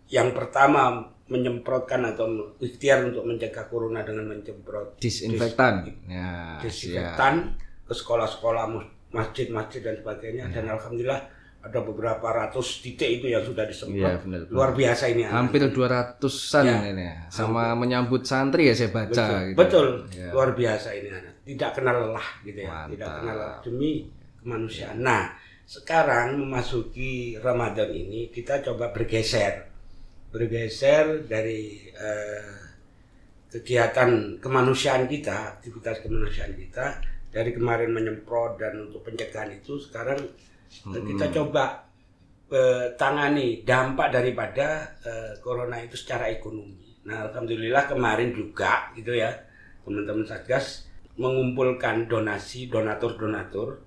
yang 0.06 0.30
pertama 0.30 1.00
menyemprotkan 1.26 2.06
atau 2.06 2.28
ikhtiar 2.56 3.02
untuk 3.02 3.24
mencegah 3.24 3.66
corona 3.66 4.00
dengan 4.00 4.30
menyemprot 4.30 4.94
Disinfektan. 4.96 5.82
Ya, 6.06 6.54
siap. 6.56 6.62
disinfektan 6.62 7.34
ke 7.82 7.92
sekolah-sekolah 7.92 8.64
masjid-masjid 9.10 9.80
dan 9.80 9.96
sebagainya 9.96 10.44
Iya. 10.44 10.54
dan 10.54 10.64
alhamdulillah 10.70 11.22
ada 11.58 11.82
beberapa 11.82 12.22
ratus 12.22 12.78
titik 12.78 13.18
itu 13.18 13.26
yang 13.26 13.42
sudah 13.42 13.66
disemprot 13.66 13.98
Iya, 13.98 14.22
benar, 14.22 14.40
benar. 14.44 14.54
luar 14.54 14.70
biasa 14.72 15.04
ini. 15.08 15.26
Hampir 15.26 15.66
200-an 15.66 16.62
Ya. 16.64 16.78
ini 16.86 17.04
ya. 17.04 17.16
Sama 17.26 17.74
menyambut 17.74 18.22
santri 18.22 18.70
ya 18.70 18.74
saya 18.76 18.94
baca 18.94 19.10
betul, 19.10 19.34
gitu. 19.42 19.58
betul. 19.58 19.86
Ya. 20.14 20.30
luar 20.30 20.50
biasa 20.52 20.88
ini 20.94 21.08
anak 21.10 21.34
tidak 21.42 21.70
kenal 21.74 21.96
lelah 22.00 22.28
gitu 22.42 22.58
ya 22.60 22.70
Mantap. 22.70 22.90
tidak 22.92 23.08
kenal 23.12 23.34
lelah 23.34 23.58
demi 23.62 23.90
kemanusiaan 24.38 24.98
nah 25.00 25.22
sekarang 25.66 26.38
memasuki 26.46 27.34
Ramadan 27.42 27.90
ini 27.90 28.30
kita 28.30 28.62
coba 28.62 28.94
bergeser 28.94 29.66
bergeser 30.30 31.26
dari 31.26 31.90
eh, 31.90 32.54
kegiatan 33.50 34.38
kemanusiaan 34.38 35.10
kita 35.10 35.58
aktivitas 35.58 36.06
kemanusiaan 36.06 36.54
kita 36.54 37.02
dari 37.34 37.50
kemarin 37.50 37.90
menyemprot 37.90 38.62
dan 38.62 38.88
untuk 38.88 39.02
pencegahan 39.10 39.58
itu 39.58 39.82
sekarang 39.82 40.22
eh, 40.94 41.02
kita 41.02 41.34
coba 41.34 41.82
eh, 42.46 42.94
tangani 42.94 43.66
dampak 43.66 44.14
daripada 44.14 44.96
eh, 45.02 45.34
corona 45.42 45.82
itu 45.82 45.98
secara 45.98 46.30
ekonomi. 46.30 47.02
Nah, 47.06 47.30
alhamdulillah 47.30 47.86
kemarin 47.86 48.34
juga 48.34 48.90
gitu 48.98 49.14
ya, 49.14 49.30
teman-teman 49.82 50.26
Satgas 50.26 50.90
mengumpulkan 51.16 52.10
donasi 52.10 52.66
donatur-donatur 52.66 53.85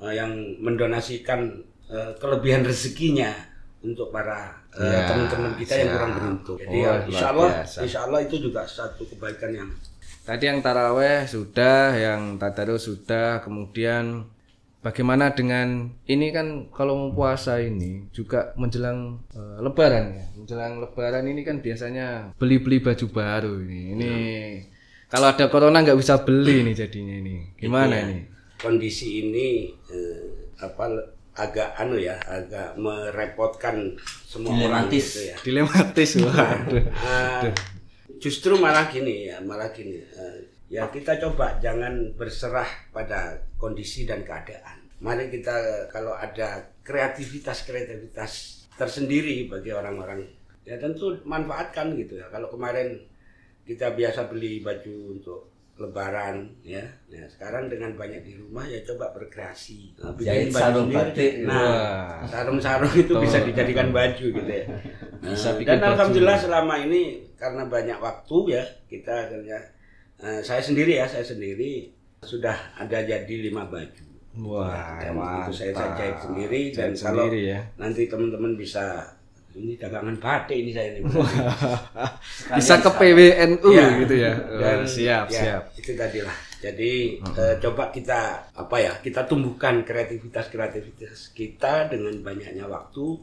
eh, 0.00 0.14
yang 0.14 0.30
mendonasikan 0.58 1.40
eh, 1.86 2.12
kelebihan 2.16 2.62
rezekinya 2.62 3.32
untuk 3.80 4.10
para 4.10 4.58
eh, 4.74 4.84
Ya, 4.84 5.06
teman-teman 5.06 5.52
kita 5.54 5.72
yang 5.74 5.82
siap. 5.84 5.94
kurang 5.94 6.12
beruntung. 6.14 6.56
Jadi 6.58 6.76
Oh, 6.76 6.82
ya, 6.82 6.92
insya 7.04 7.26
Allah, 7.28 7.48
biasa. 7.52 7.78
insya 7.82 8.00
Allah 8.04 8.20
itu 8.22 8.36
juga 8.38 8.62
satu 8.64 9.02
kebaikan 9.06 9.52
yang 9.52 9.70
Tadi 10.22 10.44
yang 10.44 10.60
taraweh 10.60 11.24
sudah, 11.24 11.96
yang 11.96 12.36
tadarus 12.36 12.84
sudah, 12.84 13.40
kemudian 13.40 14.28
bagaimana 14.78 15.32
dengan 15.32 15.88
ini 16.04 16.28
kan 16.28 16.68
kalau 16.68 16.94
mau 16.94 17.10
puasa 17.16 17.58
ini 17.58 18.04
juga 18.10 18.52
menjelang 18.54 19.24
eh, 19.32 19.58
lebaran 19.58 20.04
ya. 20.12 20.24
Menjelang 20.36 20.72
lebaran 20.78 21.24
ini 21.24 21.40
kan 21.42 21.58
biasanya 21.58 22.36
beli-beli 22.36 22.76
baju 22.78 23.06
baru 23.08 23.52
ini. 23.64 23.80
Ini 23.96 24.10
kalau 25.08 25.32
ada 25.32 25.48
corona 25.48 25.80
nggak 25.80 25.96
bisa 25.96 26.20
beli 26.20 26.60
nih 26.60 26.76
jadinya 26.76 27.14
ini. 27.16 27.36
Gimana 27.56 27.94
Iya. 27.96 28.04
ini? 28.04 28.18
Kondisi 28.58 29.24
ini 29.26 29.70
eh, 29.88 30.52
apa 30.58 30.90
agak 31.38 31.78
anu 31.78 31.94
ya 31.94 32.18
agak 32.26 32.74
merepotkan 32.74 33.94
semua 34.26 34.58
orang 34.58 34.90
Dilematis. 34.90 35.06
gitu 35.06 35.20
ya 35.22 35.36
Dilematis 35.46 36.10
waduh. 36.18 36.84
Ah, 37.06 37.46
justru 38.18 38.58
malah 38.58 38.90
gini 38.90 39.30
ya 39.30 39.38
malah 39.38 39.70
gini 39.70 40.02
eh, 40.02 40.38
ya 40.68 40.90
kita 40.90 41.16
coba 41.22 41.56
jangan 41.62 42.12
berserah 42.18 42.66
pada 42.90 43.38
kondisi 43.54 44.02
dan 44.04 44.26
keadaan 44.26 44.82
mari 44.98 45.30
kita 45.30 45.86
kalau 45.94 46.12
ada 46.18 46.74
kreativitas 46.82 47.62
kreativitas 47.62 48.66
tersendiri 48.74 49.46
bagi 49.46 49.70
orang-orang 49.70 50.26
ya 50.66 50.74
tentu 50.76 51.22
manfaatkan 51.22 51.94
gitu 51.94 52.18
ya 52.18 52.26
kalau 52.34 52.50
kemarin 52.50 52.98
kita 53.62 53.94
biasa 53.94 54.26
beli 54.26 54.58
baju 54.60 55.14
untuk 55.14 55.40
lebaran 55.78 56.50
ya. 56.60 56.82
Nah 57.08 57.24
sekarang 57.26 57.66
dengan 57.66 57.94
banyak 57.94 58.20
di 58.20 58.34
rumah 58.34 58.66
ya 58.66 58.82
coba 58.82 59.14
berkreasi. 59.14 59.94
Nah, 59.96 60.12
bikin 60.12 60.50
sarung 60.50 60.90
batik. 60.90 61.46
nah 61.46 62.20
sarung-sarung 62.26 62.90
itu 62.92 63.14
bisa 63.16 63.38
dijadikan 63.40 63.90
baju 63.90 64.26
gitu 64.34 64.42
ya. 64.44 64.66
Bisa 65.18 65.50
Nah, 65.50 65.54
bikin 65.56 65.68
dan 65.68 65.78
baju. 65.80 65.90
alhamdulillah 65.94 66.38
selama 66.38 66.74
ini 66.82 67.02
karena 67.34 67.62
banyak 67.64 67.98
waktu 67.98 68.38
ya 68.52 68.64
kita 68.86 69.12
akhirnya 69.26 69.58
eh, 70.18 70.40
saya 70.42 70.58
sendiri 70.60 70.98
ya 70.98 71.06
saya 71.06 71.22
sendiri 71.22 71.94
sudah 72.20 72.54
ada 72.74 72.98
jadi 73.00 73.34
lima 73.40 73.64
baju. 73.64 74.04
Wah, 74.38 75.02
dan 75.02 75.18
itu 75.18 75.50
saya 75.50 75.74
jahit 75.74 76.14
sendiri 76.22 76.70
dan 76.70 76.94
Jahit 76.94 77.02
kalau 77.02 77.26
sendiri 77.26 77.40
ya. 77.50 77.60
nanti 77.74 78.06
teman-teman 78.06 78.54
bisa 78.54 79.02
ini 79.58 79.74
dagangan 79.74 80.14
batik 80.16 80.56
ini 80.56 80.70
saya 80.70 80.94
ini 80.94 81.04
Bisa 82.54 82.78
ke 82.78 82.90
PWNU 82.90 83.68
Ya. 83.68 83.86
gitu 83.98 84.14
ya. 84.16 84.32
Dan, 84.34 84.78
Oh, 84.78 84.86
siap, 84.86 85.26
ya, 85.28 85.40
siap. 85.40 85.62
Itu 85.74 85.92
tadi 85.92 86.22
lah. 86.22 86.36
Jadi 86.58 86.92
eh, 87.18 87.54
coba 87.58 87.90
kita 87.90 88.20
apa 88.52 88.76
ya? 88.76 88.92
Kita 88.96 89.22
tumbuhkan 89.24 89.82
kreativitas 89.82 90.48
kreativitas 90.48 91.30
kita 91.32 91.86
dengan 91.86 92.14
banyaknya 92.18 92.64
waktu 92.64 93.18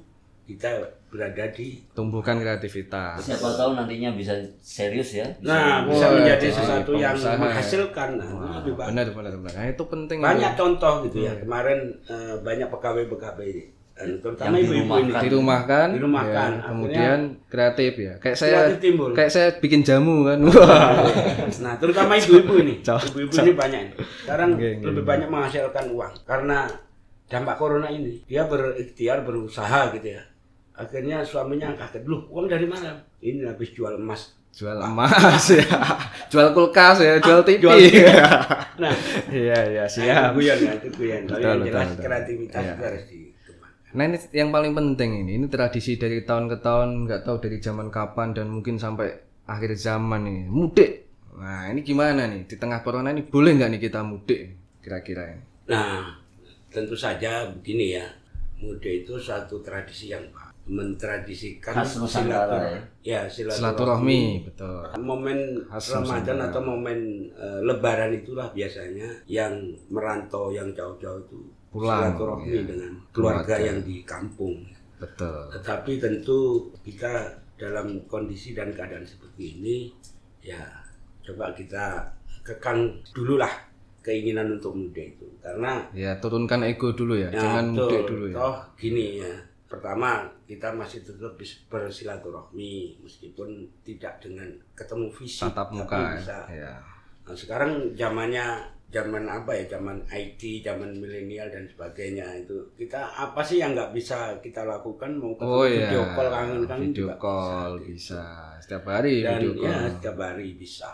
kita 0.46 0.70
berada 1.10 1.50
di. 1.50 1.82
Tumbuhkan 1.92 2.38
kreativitas. 2.38 3.18
Siapa 3.20 3.50
tahu 3.56 3.74
nantinya 3.74 4.14
bisa 4.14 4.32
serius 4.58 5.16
ya. 5.16 5.26
Bisa 5.36 5.50
Nah, 5.50 5.84
bisa 5.84 6.06
menjadi 6.14 6.38
jadi 6.38 6.48
sesuatu 6.54 6.92
yang 6.94 7.12
pengusaha 7.12 7.34
ya. 7.34 7.42
menghasilkan. 7.42 8.10
Nah, 8.14 8.26
itu 8.26 8.36
Wah, 8.38 8.54
lebih 8.56 8.74
benar 8.78 9.06
benar 9.10 9.34
benar. 9.36 9.54
Nah, 9.54 9.68
itu 9.68 9.84
penting. 9.84 10.18
Banyak 10.22 10.52
itu. 10.54 10.60
contoh 10.62 10.94
gitu 11.04 11.18
ya. 11.20 11.34
Kemarin 11.36 11.80
eh, 12.06 12.36
banyak 12.40 12.68
pegawai-pegawai 12.70 13.52
terutama 13.96 14.60
Yang 14.60 14.64
ibu-ibu 14.68 14.94
ini. 15.00 15.12
dirumahkan. 15.24 15.88
dirumahkan, 15.96 16.50
ya, 16.52 16.64
kemudian 16.68 17.20
kreatif 17.48 17.94
ya. 17.96 18.14
Kayak 18.20 18.38
saya 18.38 18.60
timbul. 18.76 19.16
kayak 19.16 19.32
saya 19.32 19.48
bikin 19.56 19.88
jamu 19.88 20.28
kan. 20.28 20.44
Wah. 20.44 21.08
Nah, 21.64 21.74
terutama 21.80 22.20
ibu-ibu 22.20 22.54
ini. 22.60 22.84
Ibu-ibu 23.08 23.32
ini 23.34 23.54
banyak. 23.56 23.82
ini. 23.88 23.92
Sekarang 24.20 24.50
oke, 24.60 24.70
lebih 24.84 25.00
oke. 25.00 25.08
banyak 25.08 25.28
menghasilkan 25.32 25.86
uang 25.90 26.14
karena 26.28 26.68
dampak 27.26 27.56
corona 27.56 27.88
ini. 27.88 28.20
Dia 28.28 28.44
berikhtiar 28.46 29.24
berusaha 29.24 29.96
gitu 29.96 30.12
ya. 30.12 30.22
Akhirnya 30.76 31.24
suaminya 31.24 31.72
kaget, 31.74 32.04
"Loh, 32.04 32.28
uang 32.28 32.52
dari 32.52 32.68
mana?" 32.68 33.00
Ini 33.24 33.48
habis 33.48 33.72
jual 33.72 33.96
emas. 33.96 34.36
Jual 34.52 34.76
emas 34.76 35.40
ya. 35.48 35.64
Jual 36.32 36.52
kulkas 36.52 37.00
ya, 37.00 37.16
jual 37.20 37.44
TV. 37.44 37.60
jual 37.64 37.76
TV. 37.80 38.04
Nah, 38.76 38.92
Iya 39.32 39.56
iya 39.72 39.84
Nah, 39.84 39.88
siap. 39.88 40.36
itu 40.36 40.44
guyon 40.44 40.60
ya, 40.60 40.74
itu 40.76 40.90
guyon. 40.92 41.22
Tapi 41.24 41.44
yang 41.44 41.64
jelas 41.64 41.88
betul. 41.90 42.04
kreativitas 42.04 42.60
itu 42.62 42.84
harus. 42.84 43.04
Nah 43.96 44.04
ini 44.12 44.20
yang 44.36 44.52
paling 44.52 44.76
penting 44.76 45.24
ini, 45.24 45.40
ini 45.40 45.48
tradisi 45.48 45.96
dari 45.96 46.20
tahun 46.28 46.52
ke 46.52 46.60
tahun, 46.60 47.08
nggak 47.08 47.22
tahu 47.24 47.40
dari 47.40 47.64
zaman 47.64 47.88
kapan 47.88 48.36
dan 48.36 48.52
mungkin 48.52 48.76
sampai 48.76 49.08
akhir 49.48 49.72
zaman 49.80 50.28
nih, 50.28 50.42
mudik. 50.52 50.92
Nah 51.40 51.72
ini 51.72 51.80
gimana 51.80 52.28
nih 52.28 52.44
di 52.44 52.56
tengah 52.60 52.84
corona 52.84 53.16
ini 53.16 53.24
boleh 53.24 53.56
nggak 53.56 53.72
nih 53.72 53.82
kita 53.88 54.04
mudik 54.04 54.42
kira-kira 54.84 55.32
ini? 55.32 55.44
Nah, 55.72 56.12
tentu 56.68 56.94
saja 57.00 57.48
begini 57.56 57.96
ya. 57.96 58.06
Mudik 58.60 59.08
itu 59.08 59.16
suatu 59.16 59.64
tradisi 59.64 60.12
yang 60.12 60.28
baik. 60.30 60.45
Mentradisikan 60.66 61.74
Khas 61.74 62.02
Nusantara 62.02 62.58
silaturahmi. 62.58 63.06
Ya, 63.06 63.22
Silaturahmi 63.30 64.22
betul. 64.44 64.82
momen 64.98 65.38
Khas 65.70 65.94
Ramadan 65.94 66.38
atau 66.42 66.62
momen 66.62 67.00
eh, 67.32 67.60
Lebaran 67.62 68.12
itulah 68.12 68.50
biasanya 68.50 69.06
yang 69.26 69.54
merantau 69.88 70.50
yang 70.50 70.74
jauh-jauh 70.74 71.22
itu 71.22 71.40
Pulang, 71.70 72.14
silaturahmi 72.18 72.50
ya. 72.50 72.64
dengan 72.66 72.92
keluarga 73.14 73.46
Keluarga. 73.46 73.56
yang 73.62 73.78
di 73.82 73.96
kampung. 74.02 74.56
Betul. 74.98 75.38
Tetapi 75.54 75.92
tentu 76.00 76.40
kita 76.82 77.14
dalam 77.56 78.02
kondisi 78.06 78.52
dan 78.52 78.74
keadaan 78.74 79.06
seperti 79.06 79.60
ini 79.60 79.94
ya 80.42 80.60
coba 81.22 81.54
kita 81.54 82.04
kekang 82.44 83.02
dulu 83.10 83.38
lah 83.38 83.50
keinginan 84.02 84.54
untuk 84.54 84.76
mudik 84.76 85.18
itu 85.18 85.26
karena 85.42 85.82
Ya 85.90 86.14
turunkan 86.20 86.62
ego 86.62 86.94
dulu 86.94 87.18
ya, 87.18 87.30
ya, 87.30 87.40
jangan 87.40 87.66
betul. 87.70 87.80
mudik 87.82 88.02
dulu 88.06 88.26
ya. 88.30 88.36
Toh 88.38 88.56
gini 88.76 89.06
ya. 89.20 89.34
Pertama, 89.66 90.22
kita 90.46 90.70
masih 90.72 91.02
tetap 91.02 91.34
bersilaturahmi 91.68 93.02
meskipun 93.02 93.50
tidak 93.82 94.20
dengan 94.20 94.46
ketemu 94.74 95.08
fisik 95.10 95.50
Tatap 95.50 95.68
tapi 95.68 95.76
muka 95.76 95.98
bisa. 96.14 96.40
ya. 96.48 96.70
ya. 96.70 96.74
Nah, 97.26 97.34
sekarang 97.34 97.72
zamannya 97.94 98.46
zaman 98.88 99.26
apa 99.26 99.52
ya? 99.52 99.66
Zaman 99.68 99.98
IT, 100.06 100.38
zaman 100.62 100.94
milenial 100.94 101.50
dan 101.50 101.66
sebagainya 101.66 102.30
itu. 102.38 102.54
Kita 102.76 103.02
apa 103.12 103.42
sih 103.42 103.58
yang 103.58 103.74
nggak 103.74 103.90
bisa 103.92 104.38
kita 104.40 104.62
lakukan 104.62 105.18
mau 105.18 105.34
ketemu 105.34 105.50
Oh 105.52 105.66
iya. 105.66 105.90
video 105.90 106.02
call 106.14 106.30
kangen 106.30 106.62
kan 106.64 106.80
Video 106.80 107.08
call 107.18 107.72
bisa. 107.82 108.22
bisa. 108.22 108.24
Setiap 108.62 108.84
hari 108.86 109.16
Dan 109.22 109.42
video 109.42 109.52
ya 109.60 109.74
call. 109.74 109.90
setiap 109.92 110.18
hari 110.20 110.48
bisa. 110.54 110.92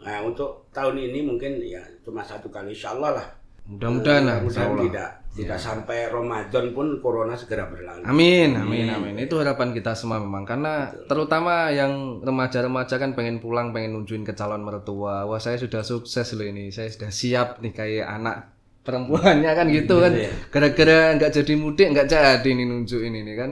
Nah, 0.00 0.18
untuk 0.20 0.68
tahun 0.70 0.96
ini 0.98 1.20
mungkin 1.22 1.60
ya 1.60 1.80
cuma 2.00 2.20
satu 2.20 2.48
kali 2.48 2.72
insya 2.72 2.92
Allah 2.92 3.16
lah 3.16 3.26
Mudah-mudahan 3.70 4.22
lah, 4.26 4.36
Mudah-mudahan 4.42 4.86
tidak 4.90 5.20
tidak 5.30 5.62
sampai 5.62 6.10
Ramadan 6.10 6.74
pun 6.74 6.98
corona 6.98 7.38
segera 7.38 7.70
berlalu. 7.70 8.02
Amin, 8.02 8.58
amin, 8.58 8.90
amin. 8.90 9.14
Itu 9.14 9.38
harapan 9.38 9.70
kita 9.70 9.94
semua 9.94 10.18
memang 10.18 10.42
karena 10.42 10.90
terutama 11.06 11.70
yang 11.70 12.18
remaja-remaja 12.18 12.98
kan 12.98 13.14
pengen 13.14 13.38
pulang, 13.38 13.70
pengen 13.70 13.94
nunjukin 13.94 14.26
ke 14.26 14.34
calon 14.34 14.66
mertua. 14.66 15.30
Wah, 15.30 15.38
saya 15.38 15.54
sudah 15.54 15.86
sukses 15.86 16.34
loh 16.34 16.42
ini. 16.42 16.74
Saya 16.74 16.90
sudah 16.90 17.14
siap 17.14 17.62
nih 17.62 17.70
kayak 17.70 18.06
anak 18.10 18.36
perempuannya 18.82 19.52
kan 19.54 19.66
gitu 19.70 20.02
kan. 20.02 20.12
Gara-gara 20.50 21.14
nggak 21.14 21.30
jadi 21.30 21.52
mudik 21.54 21.88
nggak 21.94 22.08
jadi 22.10 22.50
nih 22.50 22.66
nunjukin 22.66 23.14
ini 23.14 23.32
kan. 23.38 23.50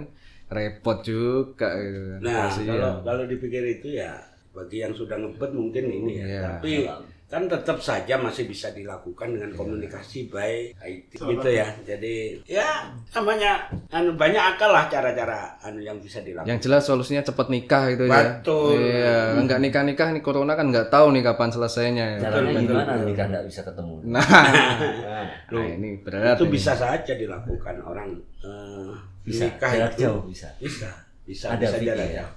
Repot 0.51 0.99
juga 1.07 1.79
gitu 1.79 2.19
kan. 2.19 2.21
Nah, 2.27 2.51
kalau 2.51 2.93
kalau 3.07 3.23
dipikir 3.31 3.63
itu 3.63 4.03
ya 4.03 4.19
bagi 4.51 4.83
yang 4.83 4.91
sudah 4.91 5.15
ngebet 5.15 5.55
mungkin 5.55 5.85
ini 5.87 6.13
ya. 6.19 6.27
Iya. 6.27 6.41
Tapi 6.43 6.73
kan 7.29 7.45
tetap 7.45 7.77
saja 7.79 8.17
masih 8.17 8.49
bisa 8.49 8.73
dilakukan 8.73 9.29
dengan 9.31 9.53
komunikasi 9.53 10.27
baik 10.27 10.81
IT 10.81 11.13
gitu 11.15 11.45
ya. 11.47 11.69
Jadi 11.85 12.41
ya 12.45 12.89
namanya 13.13 13.69
anu 13.89 14.17
banyak 14.17 14.41
akal 14.41 14.73
lah 14.73 14.89
cara-cara 14.89 15.53
anu 15.61 15.77
yang 15.79 16.01
bisa 16.01 16.21
dilakukan. 16.21 16.49
Yang 16.49 16.61
jelas 16.65 16.83
solusinya 16.83 17.21
cepet 17.21 17.47
nikah 17.49 17.85
itu 17.89 18.09
ya. 18.09 18.41
Betul. 18.41 18.81
Iya, 18.81 19.17
nggak 19.39 19.61
nikah-nikah 19.61 20.09
nih 20.11 20.23
corona 20.23 20.57
kan 20.57 20.73
nggak 20.73 20.89
tahu 20.89 21.13
nih 21.13 21.23
kapan 21.23 21.51
selesainya. 21.51 22.07
ya. 22.17 22.19
Caranya 22.25 22.53
gimana 22.59 22.93
nikah 23.05 23.27
nggak 23.29 23.45
bisa 23.45 23.61
ketemu? 23.61 23.95
Nah, 24.09 24.25
Nah, 24.25 25.25
nah 25.53 25.67
ini 25.69 26.01
berat. 26.01 26.41
itu 26.41 26.49
ini. 26.49 26.53
bisa 26.57 26.73
saja 26.73 27.13
dilakukan 27.13 27.77
orang 27.83 28.09
eh, 28.41 28.93
bisa 29.21 29.45
nikah 29.47 29.71
jarak 29.71 29.93
itu 29.93 30.01
jauh 30.01 30.23
bisa. 30.25 30.49
bisa 30.57 30.89
bisa 31.29 31.47
Ada 31.53 31.69
bisa 31.69 31.79
jarak 31.85 32.09
ya? 32.09 32.25
jauh. 32.25 32.33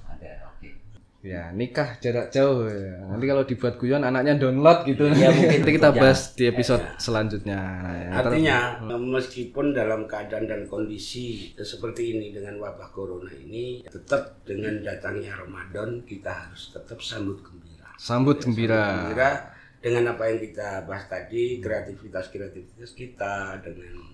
Ya, 1.22 1.54
nikah 1.54 2.02
jarak 2.02 2.34
jauh. 2.34 2.66
ya. 2.66 2.98
Nanti 3.06 3.26
kalau 3.26 3.46
dibuat 3.46 3.78
guyon 3.78 4.02
anaknya 4.02 4.42
download 4.42 4.90
gitu. 4.90 5.06
Ya, 5.08 5.30
mungkin 5.30 5.54
Nanti 5.62 5.72
kita 5.78 5.90
ya. 5.90 5.98
bahas 6.02 6.34
di 6.34 6.44
episode 6.46 6.82
selanjutnya. 6.98 7.62
Nah, 7.62 7.94
ya. 7.94 8.10
Artinya 8.20 8.58
meskipun 8.90 9.70
dalam 9.70 10.10
keadaan 10.10 10.50
dan 10.50 10.66
kondisi 10.66 11.54
seperti 11.54 12.18
ini 12.18 12.34
dengan 12.34 12.58
wabah 12.58 12.90
corona 12.90 13.30
ini 13.32 13.86
tetap 13.86 14.42
dengan 14.42 14.82
datangnya 14.82 15.38
Ramadan 15.38 16.02
kita 16.04 16.50
harus 16.50 16.74
tetap 16.74 16.98
sambut 16.98 17.38
gembira. 17.40 17.94
sambut 18.02 18.42
gembira. 18.42 19.06
Gembira 19.06 19.32
dengan 19.78 20.18
apa 20.18 20.26
yang 20.26 20.42
kita 20.42 20.90
bahas 20.90 21.06
tadi 21.06 21.62
kreativitas 21.62 22.34
kreativitas 22.34 22.92
kita 22.92 23.62
dengan 23.62 24.10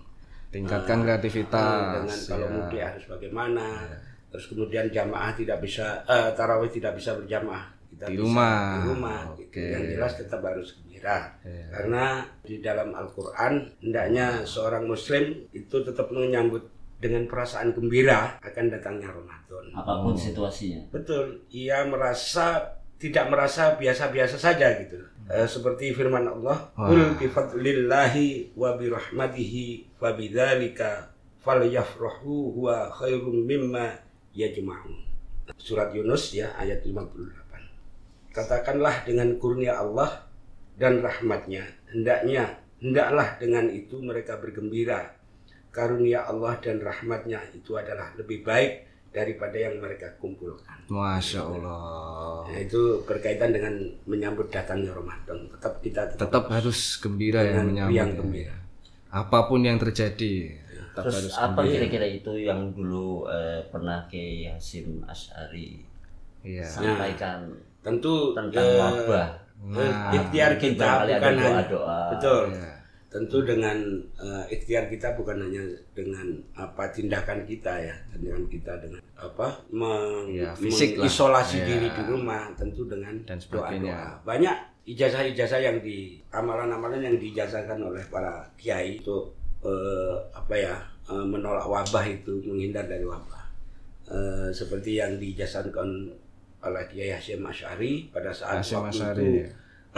Tingkatkan 0.48 1.04
kreativitas. 1.04 2.04
dengan 2.04 2.20
kalau 2.28 2.46
ya. 2.48 2.52
mudik 2.52 2.82
harus 2.84 3.04
bagaimana. 3.06 3.66
Terus 4.28 4.44
kemudian 4.46 4.86
jamaah 4.88 5.32
tidak 5.32 5.58
bisa 5.58 6.04
eh, 6.04 6.30
tarawih 6.32 6.68
tidak 6.68 6.94
bisa 6.94 7.14
berjamaah 7.14 7.64
kita 7.88 8.04
Di 8.06 8.14
bisa 8.14 8.22
rumah. 8.22 8.58
di 8.76 8.80
rumah 8.86 9.20
gitu. 9.34 9.48
Oke. 9.48 9.64
yang 9.64 9.84
jelas 9.88 10.12
tetap 10.14 10.40
harus 10.42 10.68
gembira 10.74 11.18
Iya. 11.40 11.64
karena 11.72 12.04
di 12.40 12.56
dalam 12.58 12.88
Al-Quran 12.92 13.52
hendaknya 13.80 14.26
seorang 14.44 14.84
Muslim 14.84 15.24
itu 15.50 15.76
tetap 15.80 16.10
menyambut 16.10 16.68
dengan 16.98 17.24
perasaan 17.24 17.72
gembira 17.72 18.36
akan 18.42 18.64
datangnya 18.68 19.08
Ramadan. 19.08 19.64
Apa 19.72 20.02
pun 20.02 20.12
situasinya. 20.12 20.82
Betul, 20.90 21.46
ia 21.48 21.86
merasa 21.86 22.74
tidak 22.98 23.30
merasa 23.30 23.72
biasa-biasa 23.72 24.34
saja 24.34 24.74
gitu. 24.76 24.98
Eh, 25.30 25.46
seperti 25.46 25.94
firman 25.94 26.26
Allah, 26.26 26.74
"Qul 26.74 27.14
bi 27.14 27.30
fadlillahi 27.30 28.58
wa 28.58 28.74
bi 28.74 28.90
rahmatihi 28.90 29.66
fa 29.94 30.10
bidzalika 30.12 31.06
falyafrahu 31.38 32.54
huwa 32.54 32.90
khairum 32.90 33.46
mimma 33.46 33.94
yajma'un." 34.32 34.94
Surat 35.56 35.92
Yunus 35.96 36.36
ya 36.36 36.52
ayat 36.56 36.84
58. 36.84 37.64
Katakanlah 38.32 39.02
dengan 39.08 39.34
kurnia 39.40 39.80
Allah 39.80 40.28
dan 40.76 41.00
rahmatnya, 41.00 41.64
hendaknya 41.90 42.60
hendaklah 42.78 43.34
dengan 43.40 43.66
itu 43.72 43.98
mereka 43.98 44.36
bergembira. 44.38 45.16
Karunia 45.68 46.24
Allah 46.24 46.56
dan 46.60 46.80
rahmatnya 46.80 47.40
itu 47.52 47.76
adalah 47.76 48.12
lebih 48.16 48.42
baik 48.42 48.88
daripada 49.08 49.56
yang 49.56 49.80
mereka 49.80 50.12
kumpulkan. 50.20 50.84
Masya 50.88 51.40
Allah. 51.44 52.44
Nah, 52.48 52.60
itu 52.60 53.02
berkaitan 53.04 53.50
dengan 53.52 53.74
menyambut 54.04 54.52
datangnya 54.52 54.92
Ramadan. 54.92 55.48
Tetap 55.56 55.74
kita 55.80 56.02
tetap, 56.12 56.28
Tetap 56.28 56.44
harus 56.52 56.78
gembira 57.00 57.40
ya 57.40 57.56
dengan 57.56 57.66
menyambut. 57.72 57.92
riang 57.94 58.10
ya. 58.12 58.18
gembira. 58.20 58.56
Apa 59.08 59.48
pun 59.48 59.60
yang 59.64 59.80
terjadi, 59.80 60.32
Terus 61.00 61.14
harus 61.16 61.34
apa 61.34 61.60
kira-kira 61.64 62.06
itu 62.06 62.32
yang 62.38 62.70
dulu 62.70 63.26
eh, 63.26 63.60
pernah 63.66 64.04
ke 64.04 64.18
Hasim 64.46 65.02
Ash'ari 65.02 65.82
Iya. 66.40 66.62
sampaikan 66.62 67.50
Tentu 67.78 68.30
tentang 68.32 68.62
eh, 68.62 68.76
wabah? 68.76 69.28
eh, 69.74 69.92
ikhtiar 70.14 70.50
Mungkin 70.52 70.64
kita 70.74 70.90
bukan 71.00 71.22
hanya 71.32 71.48
doa-doa. 71.64 72.00
betul. 72.12 72.42
Iya. 72.52 72.70
Tentu 73.08 73.38
dengan 73.40 73.76
eh, 74.14 74.44
ikhtiar 74.48 74.84
kita 74.86 75.08
bukan 75.14 75.40
hanya 75.40 75.64
dengan 75.92 76.26
apa 76.52 76.84
tindakan 76.88 77.40
kita 77.42 77.72
ya, 77.80 77.96
tindakan 78.10 78.44
kita 78.46 78.72
dengan 78.78 79.00
apa 79.14 79.48
meng- 79.70 80.28
Iya, 80.28 80.52
fisik 80.54 80.94
mengisolasi 80.96 81.56
Iya. 81.56 81.66
diri 81.66 81.88
di 81.88 82.02
rumah, 82.04 82.52
tentu 82.52 82.84
dengan 82.84 83.16
Dan 83.24 83.40
doa-doa. 83.40 83.48
sebagainya. 83.64 83.96
Banyak 84.22 84.56
ijazah-ijazah 84.84 85.60
yang 85.60 85.78
di 85.78 86.20
amalan-amalan 86.28 87.00
yang 87.02 87.16
dijazahkan 87.16 87.78
oleh 87.78 88.04
para 88.06 88.44
kiai 88.54 88.98
untuk 88.98 89.37
eh, 89.64 90.16
apa 90.34 90.54
ya 90.54 90.76
eh, 91.10 91.26
menolak 91.26 91.66
wabah 91.66 92.04
itu, 92.06 92.42
menghindar 92.44 92.86
dari 92.86 93.06
wabah. 93.06 93.44
Eh, 94.08 94.48
seperti 94.52 94.98
yang 94.98 95.20
dijazahkan 95.20 95.88
oleh 96.58 96.84
Kiai 96.90 97.14
Hasyim 97.14 97.44
Asy'ari 97.44 98.10
pada 98.10 98.34
saat 98.34 98.64
Hasyim 98.64 98.82
waktu 98.82 98.90
Asy'ari, 98.96 99.22
itu 99.22 99.40
ya. 99.44 99.48